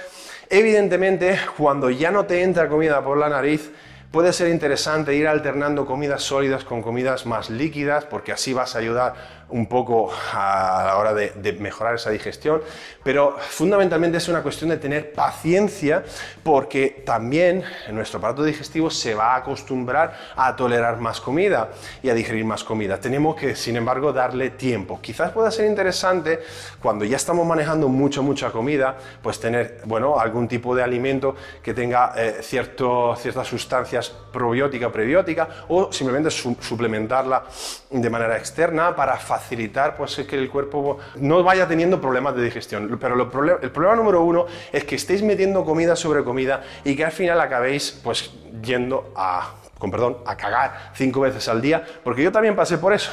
Evidentemente, 0.52 1.38
cuando 1.56 1.92
ya 1.92 2.10
no 2.10 2.26
te 2.26 2.42
entra 2.42 2.68
comida 2.68 3.04
por 3.04 3.18
la 3.18 3.30
nariz, 3.30 3.70
puede 4.12 4.34
ser 4.34 4.50
interesante 4.50 5.16
ir 5.16 5.28
alternando 5.28 5.86
comidas 5.86 6.24
sólidas 6.24 6.64
con 6.64 6.82
comidas 6.82 7.26
más 7.26 7.50
líquidas, 7.50 8.06
porque 8.06 8.32
así 8.32 8.54
vas 8.54 8.76
a 8.76 8.80
ayudar 8.80 9.40
un 9.50 9.68
poco 9.68 10.12
a 10.34 10.84
la 10.86 10.98
hora 10.98 11.14
de, 11.14 11.54
mejorar 11.60 11.96
esa 11.96 12.12
digestión, 12.12 12.62
pero 13.04 13.36
fundamentalmente 13.40 14.18
es 14.18 14.28
una 14.28 14.44
cuestión 14.44 14.70
de 14.70 14.78
tener 14.78 15.14
paciencia 15.14 16.04
porque 16.44 17.02
también 17.06 17.64
nuestro 17.92 18.20
aparato 18.20 18.44
digestivo 18.44 18.90
se 18.90 19.16
va 19.16 19.34
a 19.34 19.38
acostumbrar 19.38 20.16
a 20.36 20.56
tolerar 20.56 21.00
más 21.00 21.20
comida 21.20 21.70
y 22.04 22.10
a 22.10 22.14
digerir 22.14 22.46
más 22.46 22.64
comida. 22.64 23.00
Tenemos 23.00 23.36
que, 23.36 23.56
sin 23.56 23.76
embargo, 23.76 24.14
darle 24.14 24.52
tiempo. 24.52 25.00
Quizás 25.02 25.32
pueda 25.32 25.52
ser 25.52 25.66
interesante 25.66 26.40
cuando 26.82 27.04
ya 27.04 27.18
estamos 27.18 27.46
manejando 27.46 27.90
mucha, 27.90 28.22
mucha 28.22 28.52
comida, 28.52 28.96
pues 29.22 29.40
tener, 29.40 29.82
bueno, 29.86 30.20
algún 30.20 30.48
tipo 30.48 30.76
de 30.76 30.84
alimento 30.84 31.36
que 31.64 31.74
tenga 31.74 32.14
eh, 32.16 32.38
cierto, 32.42 33.16
ciertas 33.18 33.52
probiótica 34.08 34.90
prebiótica 34.90 35.66
o 35.68 35.92
simplemente 35.92 36.30
suplementarla 36.32 37.44
de 37.90 38.10
manera 38.10 38.38
externa 38.38 38.96
para 38.96 39.18
facilitar 39.18 39.50
facilitar 39.50 39.98
pues, 39.98 40.16
que 40.28 40.36
el 40.36 40.50
cuerpo 40.50 41.00
no 41.16 41.44
vaya 41.44 41.68
teniendo 41.68 42.00
problemas 42.00 42.36
de 42.36 42.44
digestión. 42.44 42.98
Pero 43.00 43.16
el 43.62 43.72
problema 43.72 43.96
número 43.96 44.24
uno 44.24 44.46
es 44.72 44.84
que 44.84 44.96
estéis 44.96 45.24
metiendo 45.24 45.66
comida 45.66 45.96
sobre 45.96 46.24
comida 46.24 46.62
y 46.84 46.96
que 46.96 47.06
al 47.06 47.12
final 47.12 47.42
acabéis 47.42 48.00
pues, 48.04 48.32
yendo 48.62 49.12
a 49.16 49.56
con 49.80 49.90
perdón, 49.90 50.18
a 50.26 50.36
cagar 50.36 50.92
cinco 50.94 51.22
veces 51.22 51.48
al 51.48 51.62
día, 51.62 51.84
porque 52.04 52.22
yo 52.22 52.32
también 52.32 52.56
pasé 52.56 52.78
por 52.78 52.94
eso. 52.94 53.12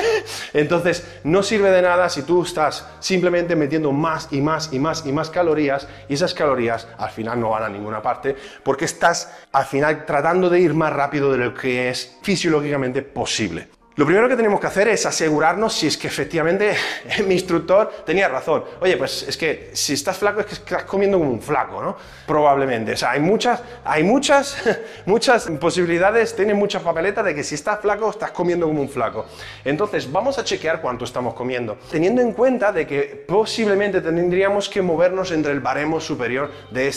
Entonces, 0.54 1.20
no 1.22 1.42
sirve 1.42 1.70
de 1.70 1.82
nada 1.82 2.08
si 2.08 2.22
tú 2.22 2.42
estás 2.42 2.88
simplemente 2.98 3.54
metiendo 3.54 3.92
más 3.92 4.28
y 4.32 4.40
más 4.40 4.72
y 4.72 4.80
más 4.80 5.06
y 5.06 5.12
más 5.12 5.30
calorías 5.30 5.86
y 6.08 6.14
esas 6.14 6.34
calorías 6.34 6.88
al 6.98 7.10
final 7.10 7.38
no 7.38 7.50
van 7.50 7.62
a 7.62 7.68
ninguna 7.68 8.02
parte, 8.02 8.34
porque 8.64 8.86
estás 8.86 9.32
al 9.52 9.66
final 9.66 10.06
tratando 10.06 10.48
de 10.48 10.58
ir 10.58 10.74
más 10.74 10.92
rápido 10.92 11.30
de 11.30 11.38
lo 11.38 11.54
que 11.54 11.90
es 11.90 12.18
fisiológicamente 12.22 13.02
posible. 13.02 13.77
Lo 13.98 14.06
primero 14.06 14.28
que 14.28 14.36
tenemos 14.36 14.60
que 14.60 14.68
hacer 14.68 14.86
es 14.86 15.04
asegurarnos 15.06 15.74
si 15.74 15.88
es 15.88 15.98
que 15.98 16.06
efectivamente 16.06 16.76
mi 17.26 17.34
instructor 17.34 17.90
tenía 18.06 18.28
razón. 18.28 18.62
Oye, 18.80 18.96
pues 18.96 19.24
es 19.24 19.36
que 19.36 19.70
si 19.72 19.94
estás 19.94 20.18
flaco 20.18 20.38
es 20.38 20.46
que 20.46 20.54
estás 20.54 20.84
comiendo 20.84 21.18
como 21.18 21.32
un 21.32 21.42
flaco, 21.42 21.82
¿no? 21.82 21.96
Probablemente. 22.24 22.92
O 22.92 22.96
sea, 22.96 23.10
hay 23.10 23.18
muchas, 23.18 23.60
hay 23.84 24.04
muchas, 24.04 24.56
muchas 25.06 25.48
posibilidades, 25.58 26.36
tiene 26.36 26.54
mucha 26.54 26.78
papeleta 26.78 27.24
de 27.24 27.34
que 27.34 27.42
si 27.42 27.56
estás 27.56 27.80
flaco 27.80 28.08
estás 28.08 28.30
comiendo 28.30 28.68
como 28.68 28.82
un 28.82 28.88
flaco. 28.88 29.26
Entonces, 29.64 30.12
vamos 30.12 30.38
a 30.38 30.44
chequear 30.44 30.80
cuánto 30.80 31.04
estamos 31.04 31.34
comiendo, 31.34 31.76
teniendo 31.90 32.22
en 32.22 32.34
cuenta 32.34 32.70
de 32.70 32.86
que 32.86 33.24
posiblemente 33.26 34.00
tendríamos 34.00 34.68
que 34.68 34.80
movernos 34.80 35.32
entre 35.32 35.50
el 35.50 35.58
baremo 35.58 36.00
superior 36.00 36.52
de 36.70 36.88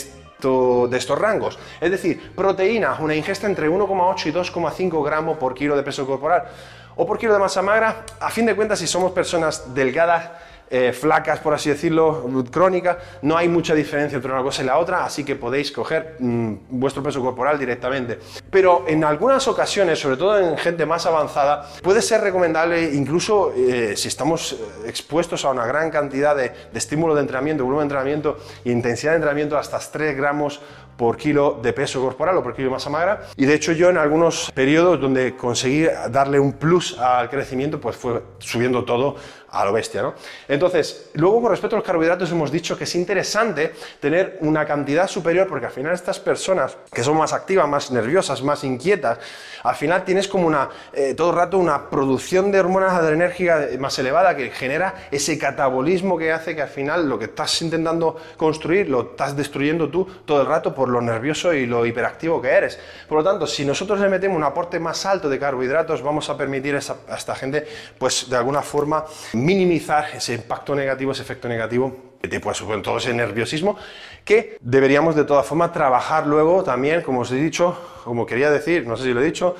de 0.42 0.96
estos 0.96 1.16
rangos. 1.16 1.56
Es 1.80 1.90
decir, 1.90 2.32
proteína, 2.34 2.96
una 2.98 3.14
ingesta 3.14 3.46
entre 3.46 3.70
1,8 3.70 4.26
y 4.26 4.32
2,5 4.32 5.04
gramos 5.04 5.38
por 5.38 5.54
kilo 5.54 5.76
de 5.76 5.84
peso 5.84 6.04
corporal 6.04 6.48
o 6.96 7.06
por 7.06 7.18
kilo 7.18 7.32
de 7.32 7.38
masa 7.38 7.62
magra. 7.62 8.04
A 8.20 8.30
fin 8.30 8.46
de 8.46 8.54
cuentas, 8.54 8.78
si 8.78 8.86
somos 8.86 9.12
personas 9.12 9.74
delgadas, 9.74 10.30
eh, 10.74 10.94
flacas, 10.94 11.38
por 11.40 11.52
así 11.52 11.68
decirlo, 11.68 12.26
crónica, 12.50 12.98
no 13.20 13.36
hay 13.36 13.46
mucha 13.46 13.74
diferencia 13.74 14.16
entre 14.16 14.32
una 14.32 14.42
cosa 14.42 14.62
y 14.62 14.64
la 14.64 14.78
otra, 14.78 15.04
así 15.04 15.22
que 15.22 15.36
podéis 15.36 15.70
coger 15.70 16.16
mm, 16.18 16.54
vuestro 16.70 17.02
peso 17.02 17.20
corporal 17.20 17.58
directamente. 17.58 18.18
Pero 18.50 18.86
en 18.88 19.04
algunas 19.04 19.46
ocasiones, 19.48 19.98
sobre 19.98 20.16
todo 20.16 20.38
en 20.38 20.56
gente 20.56 20.86
más 20.86 21.04
avanzada, 21.04 21.68
puede 21.82 22.00
ser 22.00 22.22
recomendable, 22.22 22.94
incluso 22.94 23.52
eh, 23.54 23.98
si 23.98 24.08
estamos 24.08 24.54
eh, 24.54 24.88
expuestos 24.88 25.44
a 25.44 25.50
una 25.50 25.66
gran 25.66 25.90
cantidad 25.90 26.34
de, 26.34 26.48
de 26.72 26.78
estímulo 26.78 27.14
de 27.14 27.20
entrenamiento, 27.20 27.64
volumen 27.64 27.86
de 27.86 27.94
entrenamiento 27.94 28.38
e 28.64 28.70
intensidad 28.70 29.12
de 29.12 29.16
entrenamiento, 29.16 29.58
hasta 29.58 29.78
3 29.78 30.16
gramos 30.16 30.62
por 30.96 31.16
kilo 31.16 31.58
de 31.62 31.72
peso 31.72 32.00
corporal 32.00 32.36
o 32.38 32.42
por 32.42 32.54
kilo 32.54 32.68
de 32.68 32.72
masa 32.72 32.90
magra. 32.90 33.28
Y 33.36 33.46
de 33.46 33.54
hecho 33.54 33.72
yo 33.72 33.90
en 33.90 33.98
algunos 33.98 34.50
periodos 34.54 35.00
donde 35.00 35.36
conseguí 35.36 35.86
darle 36.10 36.38
un 36.38 36.52
plus 36.52 36.98
al 36.98 37.28
crecimiento, 37.28 37.80
pues 37.80 37.96
fue 37.96 38.22
subiendo 38.38 38.84
todo 38.84 39.16
a 39.52 39.66
lo 39.66 39.72
bestia, 39.72 40.00
¿no? 40.00 40.14
Entonces, 40.48 41.10
luego 41.12 41.42
con 41.42 41.50
respecto 41.50 41.76
a 41.76 41.78
los 41.78 41.86
carbohidratos 41.86 42.30
hemos 42.32 42.50
dicho 42.50 42.76
que 42.76 42.84
es 42.84 42.94
interesante 42.94 43.74
tener 44.00 44.38
una 44.40 44.64
cantidad 44.64 45.06
superior 45.06 45.46
porque 45.46 45.66
al 45.66 45.72
final 45.72 45.92
estas 45.92 46.18
personas 46.18 46.78
que 46.90 47.04
son 47.04 47.18
más 47.18 47.34
activas, 47.34 47.68
más 47.68 47.90
nerviosas, 47.90 48.42
más 48.42 48.64
inquietas, 48.64 49.18
al 49.62 49.74
final 49.74 50.04
tienes 50.04 50.26
como 50.26 50.46
una, 50.46 50.70
eh, 50.94 51.14
todo 51.14 51.30
el 51.30 51.36
rato 51.36 51.58
una 51.58 51.90
producción 51.90 52.50
de 52.50 52.60
hormonas 52.60 52.94
adrenérgicas 52.94 53.78
más 53.78 53.98
elevada 53.98 54.34
que 54.34 54.50
genera 54.50 54.94
ese 55.10 55.38
catabolismo 55.38 56.16
que 56.16 56.32
hace 56.32 56.56
que 56.56 56.62
al 56.62 56.68
final 56.68 57.08
lo 57.08 57.18
que 57.18 57.26
estás 57.26 57.60
intentando 57.60 58.16
construir 58.38 58.88
lo 58.88 59.10
estás 59.10 59.36
destruyendo 59.36 59.90
tú 59.90 60.06
todo 60.24 60.40
el 60.40 60.46
rato 60.46 60.74
lo 60.88 61.00
nervioso 61.00 61.52
y 61.52 61.66
lo 61.66 61.84
hiperactivo 61.86 62.40
que 62.40 62.48
eres. 62.48 62.78
Por 63.08 63.18
lo 63.18 63.24
tanto, 63.24 63.46
si 63.46 63.64
nosotros 63.64 64.00
le 64.00 64.08
metemos 64.08 64.36
un 64.36 64.44
aporte 64.44 64.78
más 64.78 65.04
alto 65.06 65.28
de 65.28 65.38
carbohidratos, 65.38 66.02
vamos 66.02 66.28
a 66.30 66.36
permitir 66.36 66.74
a 66.74 66.78
esta, 66.78 67.34
gente, 67.34 67.66
pues 67.98 68.28
de 68.28 68.36
alguna 68.36 68.62
forma, 68.62 69.04
minimizar 69.34 70.06
ese 70.14 70.34
impacto 70.34 70.74
negativo, 70.74 71.12
ese 71.12 71.22
efecto 71.22 71.48
negativo 71.48 72.12
puede 72.40 72.54
suponer 72.54 72.82
todo 72.82 72.98
ese 72.98 73.12
nerviosismo, 73.12 73.76
que 74.24 74.56
deberíamos 74.60 75.16
de 75.16 75.24
todas 75.24 75.44
formas 75.44 75.72
trabajar 75.72 76.26
luego 76.26 76.62
también, 76.62 77.02
como 77.02 77.20
os 77.20 77.32
he 77.32 77.36
dicho, 77.36 77.76
como 78.04 78.26
quería 78.26 78.50
decir, 78.50 78.86
no 78.86 78.96
sé 78.96 79.04
si 79.04 79.12
lo 79.12 79.20
he 79.20 79.24
dicho, 79.24 79.56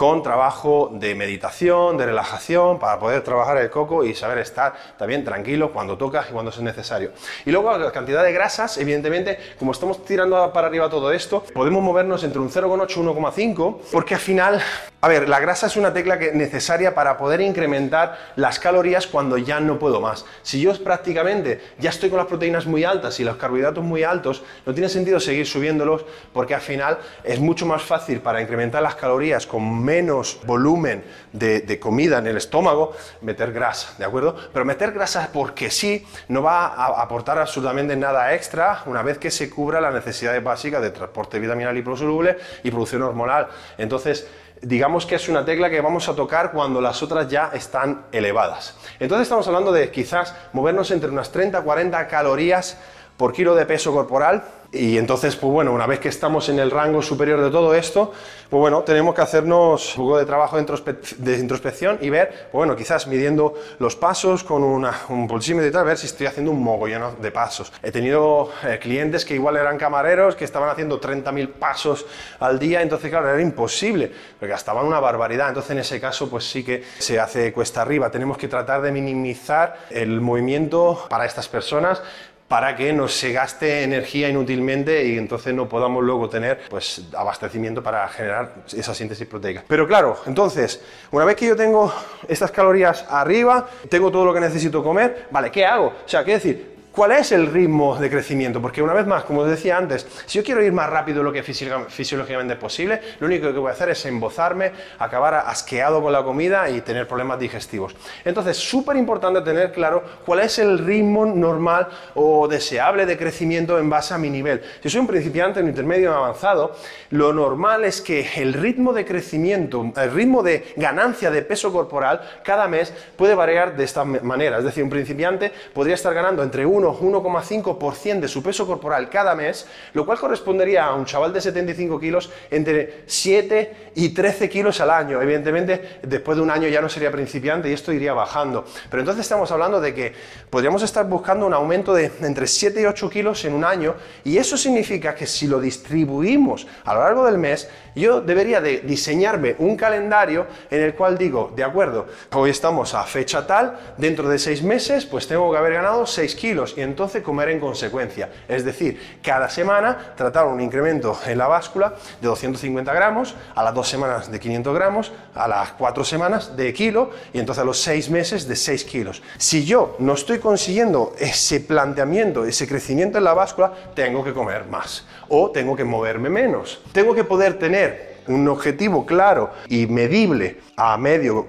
con 0.00 0.22
trabajo 0.22 0.88
de 0.94 1.14
meditación, 1.14 1.98
de 1.98 2.06
relajación, 2.06 2.78
para 2.78 2.98
poder 2.98 3.20
trabajar 3.20 3.58
el 3.58 3.68
coco 3.68 4.02
y 4.02 4.14
saber 4.14 4.38
estar 4.38 4.72
también 4.96 5.24
tranquilo 5.24 5.74
cuando 5.74 5.98
toca 5.98 6.24
y 6.26 6.32
cuando 6.32 6.50
es 6.50 6.58
necesario. 6.60 7.12
Y 7.44 7.50
luego 7.50 7.76
la 7.76 7.92
cantidad 7.92 8.24
de 8.24 8.32
grasas, 8.32 8.78
evidentemente, 8.78 9.38
como 9.58 9.72
estamos 9.72 10.02
tirando 10.06 10.50
para 10.54 10.68
arriba 10.68 10.88
todo 10.88 11.12
esto, 11.12 11.44
podemos 11.52 11.82
movernos 11.82 12.24
entre 12.24 12.40
un 12.40 12.48
0,8 12.48 12.96
y 12.96 13.00
1,5, 13.00 13.76
porque 13.92 14.14
al 14.14 14.20
final, 14.20 14.62
a 15.02 15.08
ver, 15.08 15.28
la 15.28 15.38
grasa 15.38 15.66
es 15.66 15.76
una 15.76 15.92
tecla 15.92 16.18
que 16.18 16.32
necesaria 16.32 16.94
para 16.94 17.18
poder 17.18 17.42
incrementar 17.42 18.16
las 18.36 18.58
calorías 18.58 19.06
cuando 19.06 19.36
ya 19.36 19.60
no 19.60 19.78
puedo 19.78 20.00
más. 20.00 20.24
Si 20.40 20.62
yo 20.62 20.72
prácticamente 20.82 21.60
ya 21.78 21.90
estoy 21.90 22.08
con 22.08 22.16
las 22.16 22.26
proteínas 22.26 22.64
muy 22.64 22.84
altas 22.84 23.20
y 23.20 23.24
los 23.24 23.36
carbohidratos 23.36 23.84
muy 23.84 24.02
altos, 24.02 24.44
no 24.64 24.72
tiene 24.72 24.88
sentido 24.88 25.20
seguir 25.20 25.46
subiéndolos 25.46 26.06
porque 26.32 26.54
al 26.54 26.62
final 26.62 26.96
es 27.22 27.38
mucho 27.38 27.66
más 27.66 27.82
fácil 27.82 28.20
para 28.22 28.40
incrementar 28.40 28.82
las 28.82 28.94
calorías 28.94 29.46
con 29.46 29.89
menos 29.90 30.38
volumen 30.46 31.02
de, 31.32 31.80
comida 31.80 32.18
en 32.18 32.28
el 32.28 32.36
estómago, 32.36 32.92
meter 33.22 33.52
grasa, 33.52 33.94
¿de 33.98 34.04
acuerdo? 34.04 34.36
Pero 34.52 34.64
meter 34.64 34.92
grasa 34.92 35.30
porque 35.32 35.68
sí 35.68 36.06
no 36.28 36.42
va 36.42 36.66
a 36.66 37.02
aportar 37.02 37.38
absolutamente 37.38 37.96
nada 37.96 38.32
extra 38.32 38.84
una 38.86 39.02
vez 39.02 39.18
que 39.18 39.32
se 39.32 39.50
cubra 39.50 39.80
la 39.80 39.90
necesidad 39.90 40.40
básica 40.40 40.80
de 40.80 40.90
transporte 40.90 41.40
vitaminal 41.40 41.74
liposoluble 41.74 42.36
y 42.62 42.70
producción 42.70 43.02
hormonal. 43.02 43.48
Entonces, 43.78 44.28
digamos 44.62 45.06
que 45.06 45.16
es 45.16 45.28
una 45.28 45.44
tecla 45.44 45.68
que 45.68 45.80
vamos 45.80 46.08
a 46.08 46.14
tocar 46.14 46.52
cuando 46.52 46.80
las 46.80 47.02
otras 47.02 47.28
ya 47.28 47.50
están 47.52 48.06
elevadas. 48.12 48.76
Entonces 49.00 49.24
estamos 49.24 49.48
hablando 49.48 49.72
de 49.72 49.90
quizás 49.90 50.36
movernos 50.52 50.92
entre 50.92 51.10
unas 51.10 51.34
30-40 51.34 52.06
calorías 52.06 52.78
por 53.16 53.32
kilo 53.32 53.56
de 53.56 53.66
peso 53.66 53.92
corporal 53.92 54.44
y 54.72 54.98
entonces, 54.98 55.34
pues 55.34 55.52
bueno, 55.52 55.72
una 55.72 55.86
vez 55.86 55.98
que 55.98 56.08
estamos 56.08 56.48
en 56.48 56.60
el 56.60 56.70
rango 56.70 57.02
superior 57.02 57.40
de 57.40 57.50
todo 57.50 57.74
esto, 57.74 58.12
pues 58.48 58.60
bueno, 58.60 58.82
tenemos 58.82 59.16
que 59.16 59.20
hacernos 59.20 59.98
un 59.98 60.04
poco 60.04 60.18
de 60.18 60.24
trabajo 60.24 60.56
de, 60.56 61.38
introspección 61.38 61.98
y 62.00 62.08
ver, 62.08 62.28
pues 62.28 62.52
bueno, 62.52 62.76
quizás 62.76 63.08
midiendo 63.08 63.54
los 63.80 63.96
pasos 63.96 64.44
con 64.44 64.62
un 64.62 65.26
pulsímetro 65.26 65.68
y 65.68 65.72
tal, 65.72 65.84
ver 65.86 65.98
si 65.98 66.06
estoy 66.06 66.26
haciendo 66.26 66.52
un 66.52 66.62
mogollón 66.62 67.20
de 67.20 67.32
pasos. 67.32 67.72
He 67.82 67.90
tenido 67.90 68.50
eh, 68.64 68.78
clientes 68.80 69.24
que 69.24 69.34
igual 69.34 69.56
eran 69.56 69.76
camareros, 69.76 70.36
que 70.36 70.44
estaban 70.44 70.68
haciendo 70.68 71.00
30.000 71.00 71.48
pasos 71.48 72.06
al 72.38 72.60
día, 72.60 72.80
entonces 72.80 73.10
claro, 73.10 73.28
era 73.28 73.42
imposible, 73.42 74.12
porque 74.38 74.52
gastaban 74.52 74.86
una 74.86 75.00
barbaridad. 75.00 75.48
Entonces 75.48 75.72
en 75.72 75.78
ese 75.78 76.00
caso, 76.00 76.30
pues 76.30 76.48
sí 76.48 76.62
que 76.62 76.84
se 76.98 77.18
hace 77.18 77.52
cuesta 77.52 77.82
arriba. 77.82 78.08
Tenemos 78.10 78.38
que 78.38 78.46
tratar 78.46 78.82
de 78.82 78.92
minimizar 78.92 79.78
el 79.90 80.20
movimiento 80.20 81.06
para 81.08 81.24
estas 81.24 81.48
personas, 81.48 82.02
para 82.50 82.74
que 82.74 82.92
no 82.92 83.06
se 83.06 83.30
gaste 83.30 83.84
energía 83.84 84.28
inútilmente 84.28 85.06
y 85.06 85.16
entonces 85.16 85.54
no 85.54 85.68
podamos 85.68 86.02
luego 86.02 86.28
tener 86.28 86.62
pues, 86.68 87.00
abastecimiento 87.16 87.80
para 87.80 88.08
generar 88.08 88.54
esa 88.76 88.92
síntesis 88.92 89.24
proteica. 89.28 89.62
Pero 89.68 89.86
claro, 89.86 90.18
entonces, 90.26 90.82
una 91.12 91.24
vez 91.24 91.36
que 91.36 91.46
yo 91.46 91.54
tengo 91.54 91.94
estas 92.26 92.50
calorías 92.50 93.06
arriba, 93.08 93.68
tengo 93.88 94.10
todo 94.10 94.24
lo 94.24 94.34
que 94.34 94.40
necesito 94.40 94.82
comer, 94.82 95.28
vale, 95.30 95.52
¿qué 95.52 95.64
hago? 95.64 95.92
O 96.04 96.08
sea, 96.08 96.24
¿qué 96.24 96.32
decir? 96.32 96.79
¿Cuál 97.00 97.12
es 97.12 97.32
el 97.32 97.46
ritmo 97.46 97.96
de 97.96 98.10
crecimiento? 98.10 98.60
Porque 98.60 98.82
una 98.82 98.92
vez 98.92 99.06
más, 99.06 99.24
como 99.24 99.40
os 99.40 99.48
decía 99.48 99.78
antes, 99.78 100.06
si 100.26 100.36
yo 100.36 100.44
quiero 100.44 100.62
ir 100.62 100.70
más 100.70 100.90
rápido 100.90 101.20
de 101.20 101.24
lo 101.24 101.32
que 101.32 101.42
fisiológicamente 101.42 102.52
es 102.52 102.60
posible, 102.60 103.00
lo 103.20 103.26
único 103.26 103.50
que 103.50 103.58
voy 103.58 103.70
a 103.70 103.72
hacer 103.72 103.88
es 103.88 104.04
embozarme, 104.04 104.72
acabar 104.98 105.32
asqueado 105.32 106.02
con 106.02 106.12
la 106.12 106.22
comida 106.22 106.68
y 106.68 106.82
tener 106.82 107.08
problemas 107.08 107.40
digestivos. 107.40 107.96
Entonces, 108.22 108.58
súper 108.58 108.96
importante 108.96 109.40
tener 109.40 109.72
claro 109.72 110.04
cuál 110.26 110.40
es 110.40 110.58
el 110.58 110.78
ritmo 110.78 111.24
normal 111.24 111.88
o 112.16 112.46
deseable 112.46 113.06
de 113.06 113.16
crecimiento 113.16 113.78
en 113.78 113.88
base 113.88 114.12
a 114.12 114.18
mi 114.18 114.28
nivel. 114.28 114.60
Si 114.82 114.90
soy 114.90 115.00
un 115.00 115.06
principiante, 115.06 115.62
un 115.62 115.68
intermedio, 115.68 116.10
un 116.10 116.18
avanzado, 116.18 116.76
lo 117.12 117.32
normal 117.32 117.84
es 117.84 118.02
que 118.02 118.28
el 118.36 118.52
ritmo 118.52 118.92
de 118.92 119.06
crecimiento, 119.06 119.90
el 119.96 120.10
ritmo 120.10 120.42
de 120.42 120.74
ganancia 120.76 121.30
de 121.30 121.40
peso 121.40 121.72
corporal 121.72 122.20
cada 122.44 122.68
mes 122.68 122.92
puede 123.16 123.34
variar 123.34 123.74
de 123.74 123.84
esta 123.84 124.04
manera. 124.04 124.58
Es 124.58 124.64
decir, 124.64 124.84
un 124.84 124.90
principiante 124.90 125.50
podría 125.72 125.94
estar 125.94 126.12
ganando 126.12 126.42
entre 126.42 126.66
1 126.66 126.89
1,5% 126.98 128.20
de 128.20 128.28
su 128.28 128.42
peso 128.42 128.66
corporal 128.66 129.08
cada 129.08 129.34
mes, 129.34 129.66
lo 129.92 130.06
cual 130.06 130.18
correspondería 130.18 130.86
a 130.86 130.94
un 130.94 131.04
chaval 131.04 131.32
de 131.32 131.40
75 131.40 131.98
kilos 132.00 132.30
entre 132.50 133.04
7 133.06 133.92
y 133.94 134.10
13 134.10 134.48
kilos 134.48 134.80
al 134.80 134.90
año. 134.90 135.20
Evidentemente, 135.20 136.00
después 136.02 136.36
de 136.36 136.42
un 136.42 136.50
año 136.50 136.68
ya 136.68 136.80
no 136.80 136.88
sería 136.88 137.10
principiante 137.10 137.70
y 137.70 137.72
esto 137.72 137.92
iría 137.92 138.12
bajando. 138.12 138.64
Pero 138.90 139.00
entonces 139.02 139.22
estamos 139.22 139.50
hablando 139.50 139.80
de 139.80 139.94
que 139.94 140.12
podríamos 140.48 140.82
estar 140.82 141.06
buscando 141.06 141.46
un 141.46 141.54
aumento 141.54 141.94
de 141.94 142.10
entre 142.22 142.46
7 142.46 142.80
y 142.80 142.86
8 142.86 143.10
kilos 143.10 143.44
en 143.44 143.54
un 143.54 143.64
año 143.64 143.94
y 144.24 144.38
eso 144.38 144.56
significa 144.56 145.14
que 145.14 145.26
si 145.26 145.46
lo 145.46 145.60
distribuimos 145.60 146.66
a 146.84 146.94
lo 146.94 147.00
largo 147.00 147.24
del 147.24 147.38
mes, 147.38 147.68
yo 147.94 148.20
debería 148.20 148.60
de 148.60 148.80
diseñarme 148.80 149.56
un 149.58 149.76
calendario 149.76 150.46
en 150.70 150.82
el 150.82 150.94
cual 150.94 151.18
digo, 151.18 151.52
de 151.54 151.64
acuerdo, 151.64 152.06
hoy 152.32 152.50
estamos 152.50 152.94
a 152.94 153.02
fecha 153.04 153.46
tal, 153.46 153.78
dentro 153.96 154.28
de 154.28 154.38
6 154.38 154.62
meses, 154.62 155.06
pues 155.06 155.26
tengo 155.26 155.50
que 155.50 155.58
haber 155.58 155.74
ganado 155.74 156.06
6 156.06 156.34
kilos 156.36 156.69
y 156.76 156.82
entonces 156.82 157.22
comer 157.22 157.50
en 157.50 157.60
consecuencia. 157.60 158.30
Es 158.48 158.64
decir, 158.64 159.18
cada 159.22 159.48
semana 159.48 160.14
tratar 160.16 160.46
un 160.46 160.60
incremento 160.60 161.18
en 161.26 161.38
la 161.38 161.46
báscula 161.46 161.94
de 162.20 162.28
250 162.28 162.92
gramos, 162.92 163.34
a 163.54 163.62
las 163.62 163.74
dos 163.74 163.88
semanas 163.88 164.30
de 164.30 164.40
500 164.40 164.74
gramos, 164.74 165.12
a 165.34 165.48
las 165.48 165.72
cuatro 165.72 166.04
semanas 166.04 166.56
de 166.56 166.72
kilo 166.72 167.10
y 167.32 167.38
entonces 167.38 167.62
a 167.62 167.64
los 167.64 167.80
seis 167.80 168.10
meses 168.10 168.46
de 168.46 168.56
6 168.56 168.84
kilos. 168.84 169.22
Si 169.38 169.64
yo 169.64 169.96
no 169.98 170.14
estoy 170.14 170.38
consiguiendo 170.38 171.14
ese 171.18 171.60
planteamiento, 171.60 172.44
ese 172.44 172.66
crecimiento 172.66 173.18
en 173.18 173.24
la 173.24 173.34
báscula, 173.34 173.72
tengo 173.94 174.24
que 174.24 174.32
comer 174.32 174.66
más 174.66 175.06
o 175.28 175.50
tengo 175.50 175.76
que 175.76 175.84
moverme 175.84 176.28
menos. 176.28 176.82
Tengo 176.92 177.14
que 177.14 177.24
poder 177.24 177.58
tener 177.58 178.20
un 178.26 178.46
objetivo 178.48 179.06
claro 179.06 179.50
y 179.68 179.86
medible 179.86 180.60
a 180.76 180.96
medio 180.96 181.48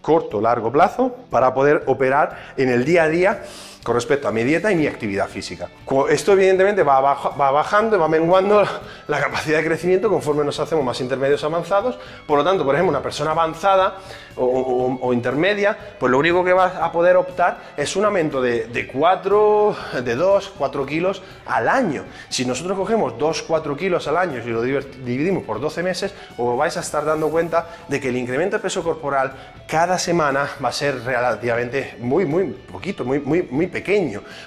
corto, 0.00 0.40
largo 0.40 0.70
plazo 0.70 1.16
para 1.30 1.52
poder 1.52 1.82
operar 1.86 2.52
en 2.56 2.68
el 2.68 2.84
día 2.84 3.04
a 3.04 3.08
día 3.08 3.42
con 3.86 3.94
respecto 3.94 4.26
a 4.26 4.32
mi 4.32 4.42
dieta 4.42 4.72
y 4.72 4.74
mi 4.74 4.88
actividad 4.88 5.28
física. 5.28 5.68
Esto 6.10 6.32
evidentemente 6.32 6.82
va, 6.82 7.00
bajando 7.00 7.94
y 7.94 8.00
va 8.00 8.08
menguando 8.08 8.64
la 9.06 9.20
capacidad 9.20 9.58
de 9.58 9.64
crecimiento 9.64 10.08
conforme 10.08 10.42
nos 10.42 10.58
hacemos 10.58 10.84
más 10.84 11.00
intermedios 11.00 11.44
avanzados. 11.44 11.96
Por 12.26 12.36
lo 12.36 12.44
tanto, 12.44 12.64
por 12.64 12.74
ejemplo, 12.74 12.90
una 12.90 13.00
persona 13.00 13.30
avanzada 13.30 13.98
o, 14.34 15.12
intermedia, 15.12 15.78
pues 16.00 16.10
lo 16.10 16.18
único 16.18 16.44
que 16.44 16.52
va 16.52 16.84
a 16.84 16.90
poder 16.90 17.16
optar 17.16 17.58
es 17.76 17.94
un 17.94 18.04
aumento 18.04 18.42
de, 18.42 18.66
de 18.66 18.88
4, 18.88 19.76
de 20.02 20.16
2, 20.16 20.52
4 20.58 20.84
kilos 20.84 21.22
al 21.46 21.68
año. 21.68 22.04
Si 22.28 22.44
nosotros 22.44 22.76
cogemos 22.76 23.16
2, 23.16 23.42
4 23.42 23.76
kilos 23.76 24.08
al 24.08 24.16
año 24.16 24.42
y 24.44 24.48
lo 24.48 24.62
dividimos 24.62 25.44
por 25.44 25.60
12 25.60 25.84
meses, 25.84 26.12
os 26.36 26.58
vais 26.58 26.76
a 26.76 26.80
estar 26.80 27.04
dando 27.04 27.30
cuenta 27.30 27.68
de 27.86 28.00
que 28.00 28.08
el 28.08 28.16
incremento 28.16 28.56
de 28.56 28.62
peso 28.62 28.82
corporal 28.82 29.32
cada 29.68 29.96
semana 29.96 30.48
va 30.62 30.70
a 30.70 30.72
ser 30.72 31.04
relativamente 31.04 31.96
muy, 32.00 32.24
muy 32.26 32.46
poquito, 32.46 33.04
muy, 33.04 33.20
muy, 33.20 33.42
muy 33.44 33.68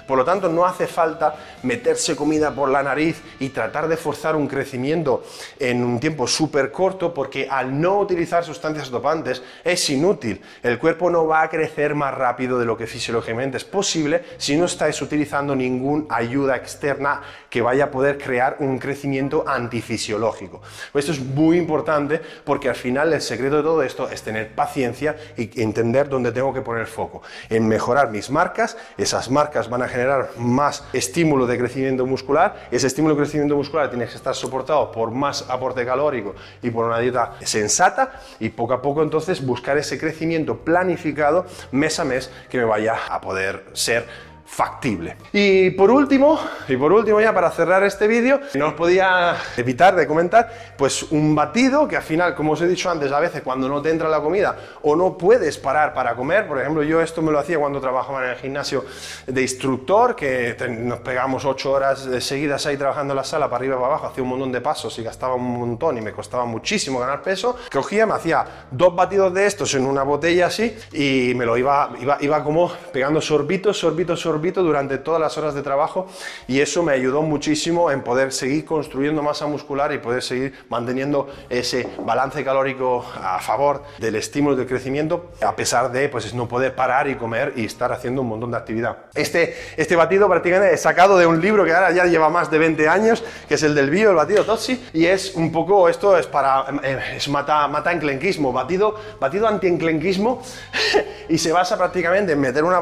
Por 0.06 0.18
lo 0.18 0.24
tanto, 0.24 0.48
no 0.48 0.64
hace 0.64 0.86
falta 0.86 1.34
meterse 1.62 2.16
comida 2.16 2.54
por 2.54 2.68
la 2.68 2.82
nariz 2.82 3.20
y 3.38 3.50
tratar 3.50 3.88
de 3.88 3.96
forzar 3.96 4.36
un 4.36 4.46
crecimiento 4.46 5.24
en 5.58 5.84
un 5.84 6.00
tiempo 6.00 6.26
súper 6.26 6.70
corto, 6.70 7.12
porque 7.12 7.48
al 7.48 7.80
no 7.80 7.98
utilizar 7.98 8.44
sustancias 8.44 8.90
dopantes 8.90 9.42
es 9.64 9.90
inútil. 9.90 10.40
El 10.62 10.78
cuerpo 10.78 11.10
no 11.10 11.26
va 11.26 11.42
a 11.42 11.48
crecer 11.48 11.94
más 11.94 12.14
rápido 12.14 12.58
de 12.58 12.64
lo 12.64 12.76
que 12.76 12.86
fisiológicamente 12.86 13.56
es 13.56 13.64
posible 13.64 14.24
si 14.36 14.56
no 14.56 14.66
estáis 14.66 15.00
utilizando 15.02 15.54
ninguna 15.54 16.04
ayuda 16.08 16.56
externa 16.56 17.22
que 17.48 17.62
vaya 17.62 17.84
a 17.84 17.90
poder 17.90 18.18
crear 18.18 18.56
un 18.60 18.78
crecimiento 18.78 19.44
antifisiológico. 19.46 20.62
Esto 20.94 21.12
es 21.12 21.20
muy 21.20 21.58
importante 21.58 22.20
porque 22.44 22.68
al 22.68 22.74
final 22.74 23.12
el 23.12 23.20
secreto 23.20 23.56
de 23.56 23.62
todo 23.62 23.82
esto 23.82 24.08
es 24.08 24.22
tener 24.22 24.54
paciencia 24.54 25.16
y 25.36 25.60
entender 25.60 26.08
dónde 26.08 26.32
tengo 26.32 26.52
que 26.54 26.62
poner 26.62 26.86
foco. 26.86 27.22
En 27.48 27.66
mejorar 27.68 28.10
mis 28.10 28.30
marcas, 28.30 28.76
esas 28.96 29.19
marcas 29.28 29.68
van 29.68 29.82
a 29.82 29.88
generar 29.88 30.30
más 30.38 30.84
estímulo 30.92 31.46
de 31.46 31.58
crecimiento 31.58 32.06
muscular, 32.06 32.68
ese 32.70 32.86
estímulo 32.86 33.14
de 33.14 33.22
crecimiento 33.22 33.56
muscular 33.56 33.90
tiene 33.90 34.06
que 34.06 34.14
estar 34.14 34.34
soportado 34.34 34.92
por 34.92 35.10
más 35.10 35.44
aporte 35.50 35.84
calórico 35.84 36.36
y 36.62 36.70
por 36.70 36.86
una 36.86 36.98
dieta 36.98 37.32
sensata 37.42 38.20
y 38.38 38.50
poco 38.50 38.74
a 38.74 38.80
poco 38.80 39.02
entonces 39.02 39.44
buscar 39.44 39.76
ese 39.76 39.98
crecimiento 39.98 40.58
planificado 40.58 41.44
mes 41.72 41.98
a 41.98 42.04
mes 42.04 42.30
que 42.48 42.58
me 42.58 42.64
vaya 42.64 42.94
a 43.08 43.20
poder 43.20 43.64
ser 43.72 44.29
factible. 44.50 45.16
Y 45.32 45.70
por 45.70 45.92
último, 45.92 46.38
y 46.68 46.76
por 46.76 46.92
último 46.92 47.20
ya 47.20 47.32
para 47.32 47.50
cerrar 47.52 47.84
este 47.84 48.08
vídeo, 48.08 48.40
no 48.54 48.68
os 48.68 48.74
podía 48.74 49.36
evitar 49.56 49.94
de 49.94 50.08
comentar, 50.08 50.74
pues 50.76 51.04
un 51.04 51.36
batido 51.36 51.86
que 51.86 51.96
al 51.96 52.02
final, 52.02 52.34
como 52.34 52.52
os 52.52 52.60
he 52.60 52.66
dicho 52.66 52.90
antes, 52.90 53.12
a 53.12 53.20
veces 53.20 53.42
cuando 53.42 53.68
no 53.68 53.80
te 53.80 53.90
entra 53.90 54.08
la 54.08 54.20
comida 54.20 54.56
o 54.82 54.96
no 54.96 55.16
puedes 55.16 55.56
parar 55.56 55.94
para 55.94 56.16
comer, 56.16 56.48
por 56.48 56.58
ejemplo, 56.58 56.82
yo 56.82 57.00
esto 57.00 57.22
me 57.22 57.30
lo 57.30 57.38
hacía 57.38 57.58
cuando 57.58 57.80
trabajaba 57.80 58.24
en 58.24 58.30
el 58.32 58.36
gimnasio 58.36 58.84
de 59.24 59.40
instructor, 59.40 60.16
que 60.16 60.56
nos 60.68 60.98
pegamos 60.98 61.44
ocho 61.44 61.70
horas 61.70 62.08
seguidas 62.18 62.66
ahí 62.66 62.76
trabajando 62.76 63.12
en 63.12 63.18
la 63.18 63.24
sala, 63.24 63.46
para 63.46 63.58
arriba 63.58 63.76
y 63.76 63.78
para 63.78 63.92
abajo, 63.92 64.08
hacía 64.08 64.24
un 64.24 64.30
montón 64.30 64.50
de 64.50 64.60
pasos 64.60 64.98
y 64.98 65.04
gastaba 65.04 65.36
un 65.36 65.58
montón 65.58 65.96
y 65.96 66.00
me 66.00 66.12
costaba 66.12 66.44
muchísimo 66.44 66.98
ganar 66.98 67.22
peso, 67.22 67.56
cogía, 67.72 68.04
me 68.04 68.14
hacía 68.14 68.66
dos 68.70 68.96
batidos 68.96 69.32
de 69.32 69.46
estos 69.46 69.72
en 69.74 69.86
una 69.86 70.02
botella 70.02 70.46
así 70.46 70.76
y 70.92 71.34
me 71.36 71.46
lo 71.46 71.56
iba, 71.56 71.92
iba, 72.00 72.18
iba 72.20 72.42
como 72.42 72.70
pegando 72.92 73.20
sorbitos, 73.20 73.78
sorbitos, 73.78 74.20
sorbitos, 74.20 74.39
durante 74.40 74.98
todas 74.98 75.20
las 75.20 75.36
horas 75.38 75.54
de 75.54 75.62
trabajo 75.62 76.06
y 76.48 76.60
eso 76.60 76.82
me 76.82 76.92
ayudó 76.92 77.22
muchísimo 77.22 77.90
en 77.90 78.02
poder 78.02 78.32
seguir 78.32 78.64
construyendo 78.64 79.22
masa 79.22 79.46
muscular 79.46 79.92
y 79.92 79.98
poder 79.98 80.22
seguir 80.22 80.54
manteniendo 80.68 81.28
ese 81.48 81.88
balance 82.04 82.42
calórico 82.42 83.04
a 83.22 83.38
favor 83.40 83.82
del 83.98 84.16
estímulo 84.16 84.56
del 84.56 84.66
crecimiento 84.66 85.30
a 85.42 85.54
pesar 85.54 85.92
de 85.92 86.08
pues 86.08 86.32
no 86.34 86.48
poder 86.48 86.74
parar 86.74 87.08
y 87.08 87.14
comer 87.14 87.52
y 87.56 87.66
estar 87.66 87.92
haciendo 87.92 88.22
un 88.22 88.28
montón 88.28 88.50
de 88.50 88.56
actividad. 88.56 88.96
Este, 89.14 89.54
este 89.76 89.96
batido 89.96 90.28
prácticamente 90.28 90.74
es 90.74 90.80
sacado 90.80 91.18
de 91.18 91.26
un 91.26 91.40
libro 91.40 91.64
que 91.64 91.72
ahora 91.72 91.90
ya 91.90 92.06
lleva 92.06 92.28
más 92.28 92.50
de 92.50 92.58
20 92.58 92.88
años, 92.88 93.22
que 93.48 93.54
es 93.54 93.62
el 93.62 93.74
del 93.74 93.90
bio, 93.90 94.10
el 94.10 94.16
batido 94.16 94.44
Totsi, 94.44 94.88
y 94.92 95.06
es 95.06 95.34
un 95.34 95.52
poco, 95.52 95.88
esto 95.88 96.16
es 96.16 96.26
para, 96.26 96.64
eh, 96.82 97.16
es 97.16 97.28
mata, 97.28 97.68
mata 97.68 97.92
enclenquismo, 97.92 98.52
batido, 98.52 98.94
batido 99.18 99.46
anti-enclenquismo 99.46 100.42
y 101.28 101.38
se 101.38 101.52
basa 101.52 101.76
prácticamente 101.76 102.32
en 102.32 102.40
meter 102.40 102.64
una, 102.64 102.80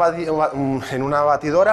en 0.92 1.02
una 1.02 1.22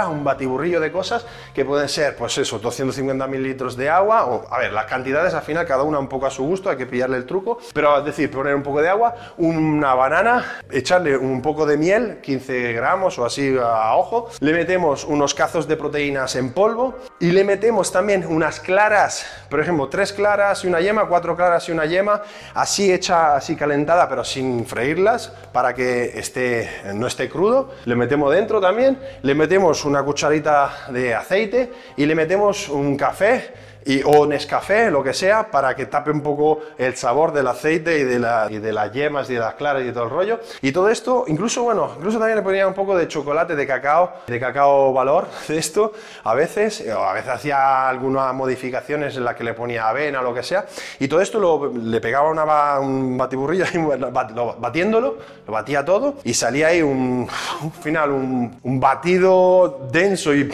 un 0.10 0.24
batiburrillo 0.24 0.80
de 0.80 0.92
cosas 0.92 1.26
que 1.54 1.66
pueden 1.66 1.90
ser, 1.90 2.16
pues 2.16 2.38
eso, 2.38 2.60
250 2.60 3.28
mililitros 3.28 3.76
de 3.76 3.90
agua, 3.90 4.26
o 4.26 4.46
a 4.52 4.60
ver, 4.60 4.74
las 4.74 4.86
cantidades 4.86 5.34
al 5.34 5.44
final 5.44 5.66
cada 5.66 5.84
una 5.84 6.00
un 6.00 6.08
poco 6.08 6.26
a 6.26 6.32
su 6.32 6.44
gusto, 6.44 6.70
hay 6.70 6.78
que 6.78 6.86
pillarle 6.86 7.18
el 7.18 7.26
truco, 7.26 7.60
pero 7.74 7.98
es 8.00 8.06
decir, 8.06 8.32
poner 8.32 8.56
un 8.56 8.64
poco 8.64 8.82
de 8.82 8.90
agua, 8.90 9.16
una 9.38 9.94
banana, 9.94 10.62
echarle 10.72 11.18
un 11.18 11.42
poco 11.42 11.66
de 11.66 11.78
miel, 11.78 12.20
15 12.22 12.74
gramos 12.74 13.20
o 13.20 13.26
así 13.26 13.56
a 13.62 13.96
ojo, 13.96 14.30
le 14.40 14.54
metemos 14.54 15.06
unos 15.06 15.34
cazos 15.34 15.68
de 15.68 15.78
proteínas 15.78 16.36
en 16.36 16.54
polvo 16.54 16.96
y 17.20 17.32
le 17.32 17.44
metemos 17.44 17.92
también 17.92 18.26
unas 18.28 18.60
claras, 18.60 19.26
por 19.50 19.60
ejemplo, 19.60 19.88
tres 19.88 20.14
claras 20.14 20.64
y 20.64 20.68
una 20.68 20.80
yema, 20.80 21.08
cuatro 21.08 21.36
claras 21.36 21.68
y 21.70 21.72
una 21.72 21.86
yema, 21.86 22.22
así 22.54 22.92
hecha, 22.92 23.36
así 23.36 23.56
calentada, 23.56 24.10
pero 24.10 24.24
sin 24.24 24.66
freírlas, 24.66 25.32
para 25.52 25.74
que 25.74 26.18
esté 26.18 26.70
no 26.94 27.08
esté 27.08 27.30
crudo, 27.30 27.72
le 27.86 27.96
metemos 27.96 28.34
dentro 28.34 28.60
también, 28.60 29.00
le 29.22 29.36
metemos 29.36 29.65
una 29.66 30.04
cucharita 30.04 30.86
de 30.92 31.16
aceite 31.16 31.72
y 31.98 32.06
le 32.06 32.14
metemos 32.14 32.70
un 32.70 32.96
café 32.96 33.52
y, 33.86 34.02
o 34.04 34.26
Nescafé, 34.26 34.90
lo 34.90 35.04
que 35.04 35.14
sea, 35.14 35.52
para 35.52 35.76
que 35.76 35.86
tape 35.86 36.10
un 36.10 36.22
poco 36.22 36.62
el 36.78 36.96
sabor 36.96 37.32
del 37.32 37.48
aceite 37.48 38.00
y 38.00 38.04
de, 38.04 38.20
la, 38.20 38.48
y 38.50 38.58
de 38.58 38.74
las 38.74 38.92
yemas 38.92 39.30
y 39.30 39.36
de 39.36 39.40
las 39.40 39.54
claras 39.54 39.84
y 39.86 39.92
todo 39.92 40.06
el 40.06 40.10
rollo. 40.10 40.40
Y 40.62 40.72
todo 40.72 40.90
esto, 40.90 41.26
incluso, 41.28 41.64
bueno, 41.64 41.92
incluso 41.98 42.18
también 42.18 42.38
le 42.38 42.44
ponía 42.44 42.68
un 42.68 42.74
poco 42.74 42.98
de 42.98 43.08
chocolate 43.08 43.56
de 43.56 43.68
cacao, 43.68 44.12
de 44.26 44.40
cacao 44.40 44.92
valor 44.92 45.28
de 45.48 45.58
esto, 45.58 45.94
a 46.24 46.34
veces, 46.34 46.84
o 46.88 47.04
a 47.04 47.14
veces 47.14 47.30
hacía 47.30 47.88
algunas 47.88 48.34
modificaciones 48.34 49.16
en 49.18 49.24
las 49.24 49.36
que 49.36 49.44
le 49.44 49.54
ponía 49.54 49.88
avena 49.88 50.22
o 50.22 50.24
lo 50.24 50.34
que 50.34 50.42
sea, 50.42 50.66
y 51.00 51.08
todo 51.08 51.22
esto 51.22 51.40
lo, 51.40 51.72
le 51.72 52.02
pegaba 52.02 52.30
una, 52.30 52.80
un 52.80 53.18
batiburrillo, 53.18 53.66
batiéndolo, 54.60 55.18
lo 55.46 55.54
batía 55.54 55.86
todo, 55.86 56.16
y 56.24 56.34
salía 56.34 56.68
ahí 56.68 56.82
un, 56.82 57.28
final, 57.82 58.12
un, 58.12 58.60
un, 58.64 58.80
batido 58.80 59.88
denso 59.92 60.34
y, 60.34 60.50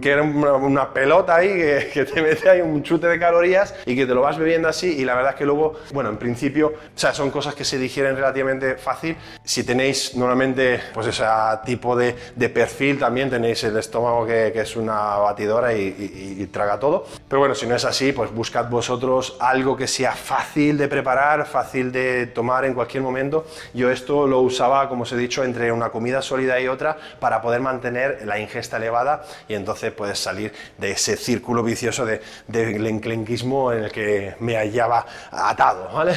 que 0.00 0.10
era 0.10 0.22
una, 0.22 0.90
pelota 0.92 1.36
ahí 1.36 1.48
que, 1.48 1.90
que 1.92 2.04
te 2.04 2.22
mete 2.22 2.48
ahí 2.48 2.60
un 2.60 2.69
un 2.70 2.82
chute 2.82 3.06
de 3.06 3.18
calorías 3.18 3.74
y 3.86 3.96
que 3.96 4.06
te 4.06 4.14
lo 4.14 4.22
vas 4.22 4.38
bebiendo 4.38 4.68
así 4.68 4.88
y 4.98 5.04
la 5.04 5.14
verdad 5.14 5.32
es 5.32 5.38
que 5.38 5.44
luego, 5.44 5.74
bueno, 5.92 6.10
en 6.10 6.16
principio, 6.16 6.68
o 6.68 6.98
sea, 6.98 7.12
son 7.12 7.30
cosas 7.30 7.54
que 7.54 7.64
se 7.64 7.78
digieren 7.78 8.16
relativamente 8.16 8.76
fácil. 8.76 9.16
Si 9.44 9.64
tenéis 9.64 10.14
normalmente, 10.16 10.80
pues 10.92 11.06
ese 11.06 11.24
tipo 11.64 11.96
de, 11.96 12.14
de 12.34 12.48
perfil, 12.48 12.98
también 12.98 13.30
tenéis 13.30 13.64
el 13.64 13.76
estómago 13.76 14.26
que, 14.26 14.50
que 14.52 14.60
es 14.60 14.76
una 14.76 15.16
batidora 15.18 15.72
y, 15.74 16.48
traga 16.50 16.80
todo. 16.80 17.06
Pero 17.28 17.40
bueno, 17.40 17.54
si 17.54 17.66
no 17.66 17.76
es 17.76 17.84
así, 17.84 18.12
pues 18.12 18.32
buscad 18.32 18.68
vosotros 18.68 19.36
algo 19.40 19.76
que 19.76 19.86
sea 19.86 20.12
fácil 20.12 20.76
de 20.76 20.88
preparar, 20.88 21.46
fácil 21.46 21.92
de 21.92 22.26
tomar 22.26 22.64
en 22.64 22.74
cualquier 22.74 23.02
momento. 23.02 23.46
Yo 23.72 23.90
esto 23.90 24.26
lo 24.26 24.40
usaba, 24.40 24.88
como 24.88 25.02
os 25.02 25.12
he 25.12 25.16
dicho, 25.16 25.44
entre 25.44 25.70
una 25.70 25.90
comida 25.90 26.22
sólida 26.22 26.60
y 26.60 26.66
otra 26.66 26.96
para 27.20 27.40
poder 27.40 27.60
mantener 27.60 28.22
la 28.26 28.38
ingesta 28.38 28.78
elevada 28.78 29.22
y 29.48 29.54
entonces 29.54 29.92
puedes 29.92 30.18
salir 30.18 30.52
de 30.78 30.92
ese 30.92 31.16
círculo 31.16 31.62
vicioso 31.62 32.04
de 32.04 32.20
el 32.68 32.86
enclenquismo 32.86 33.72
en 33.72 33.84
el 33.84 33.92
que 33.92 34.34
me 34.40 34.56
hallaba 34.56 35.06
atado, 35.30 35.90
¿vale? 35.92 36.14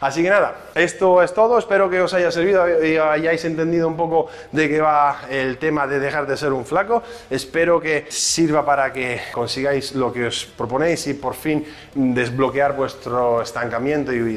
Así 0.00 0.22
que 0.22 0.30
nada, 0.30 0.54
esto 0.74 1.22
es 1.22 1.32
todo, 1.32 1.58
espero 1.58 1.88
que 1.88 2.00
os 2.00 2.12
haya 2.14 2.30
servido 2.30 2.84
y 2.84 2.96
hayáis 2.96 3.44
entendido 3.44 3.88
un 3.88 3.96
poco 3.96 4.28
de 4.52 4.68
qué 4.68 4.80
va 4.80 5.20
el 5.30 5.58
tema 5.58 5.86
de 5.86 5.98
dejar 5.98 6.26
de 6.26 6.36
ser 6.36 6.52
un 6.52 6.64
flaco, 6.64 7.02
espero 7.30 7.80
que 7.80 8.06
sirva 8.08 8.64
para 8.64 8.92
que 8.92 9.20
consigáis 9.32 9.94
lo 9.94 10.12
que 10.12 10.26
os 10.26 10.44
proponéis 10.44 11.06
y 11.06 11.14
por 11.14 11.34
fin 11.34 11.64
desbloquear 11.94 12.76
vuestro 12.76 13.42
estancamiento 13.42 14.12
y, 14.12 14.36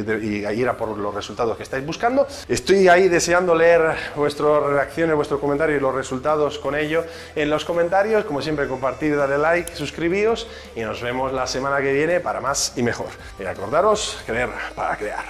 ir 0.50 0.68
a 0.68 0.78
por 0.78 0.98
los 0.98 1.14
resultados 1.14 1.58
que 1.58 1.64
estáis 1.64 1.86
buscando. 1.86 2.28
Estoy 2.48 2.88
ahí 2.88 3.08
deseando 3.10 3.56
leer 3.56 3.96
vuestras 4.16 4.64
reacciones, 4.64 5.16
vuestros 5.16 5.40
comentarios 5.40 5.80
y 5.80 5.82
los 5.82 5.94
resultados 5.94 6.60
con 6.60 6.76
ello 6.76 7.04
en 7.36 7.50
los 7.50 7.66
comentarios, 7.66 8.26
como 8.26 8.42
siempre 8.42 8.68
compartir, 8.68 9.16
darle 9.16 9.38
like, 9.38 9.76
suscribíos 9.76 10.48
y 10.76 10.82
nos 10.82 11.02
vemos 11.02 11.34
la 11.40 11.48
semana 11.48 11.82
que 11.82 11.94
viene 11.94 12.20
para 12.20 12.42
más 12.42 12.74
y 12.76 12.84
mejor. 12.84 13.10
Y 13.40 13.46
acordaros, 13.46 14.22
creer 14.26 14.50
para 14.76 14.98
crear, 14.98 15.26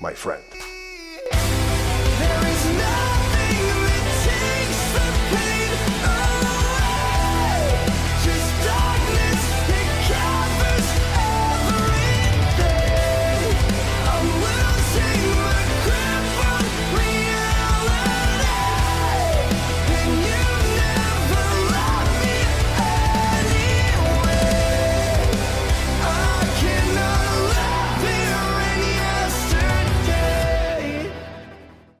my 0.00 0.12
friend. 0.12 0.75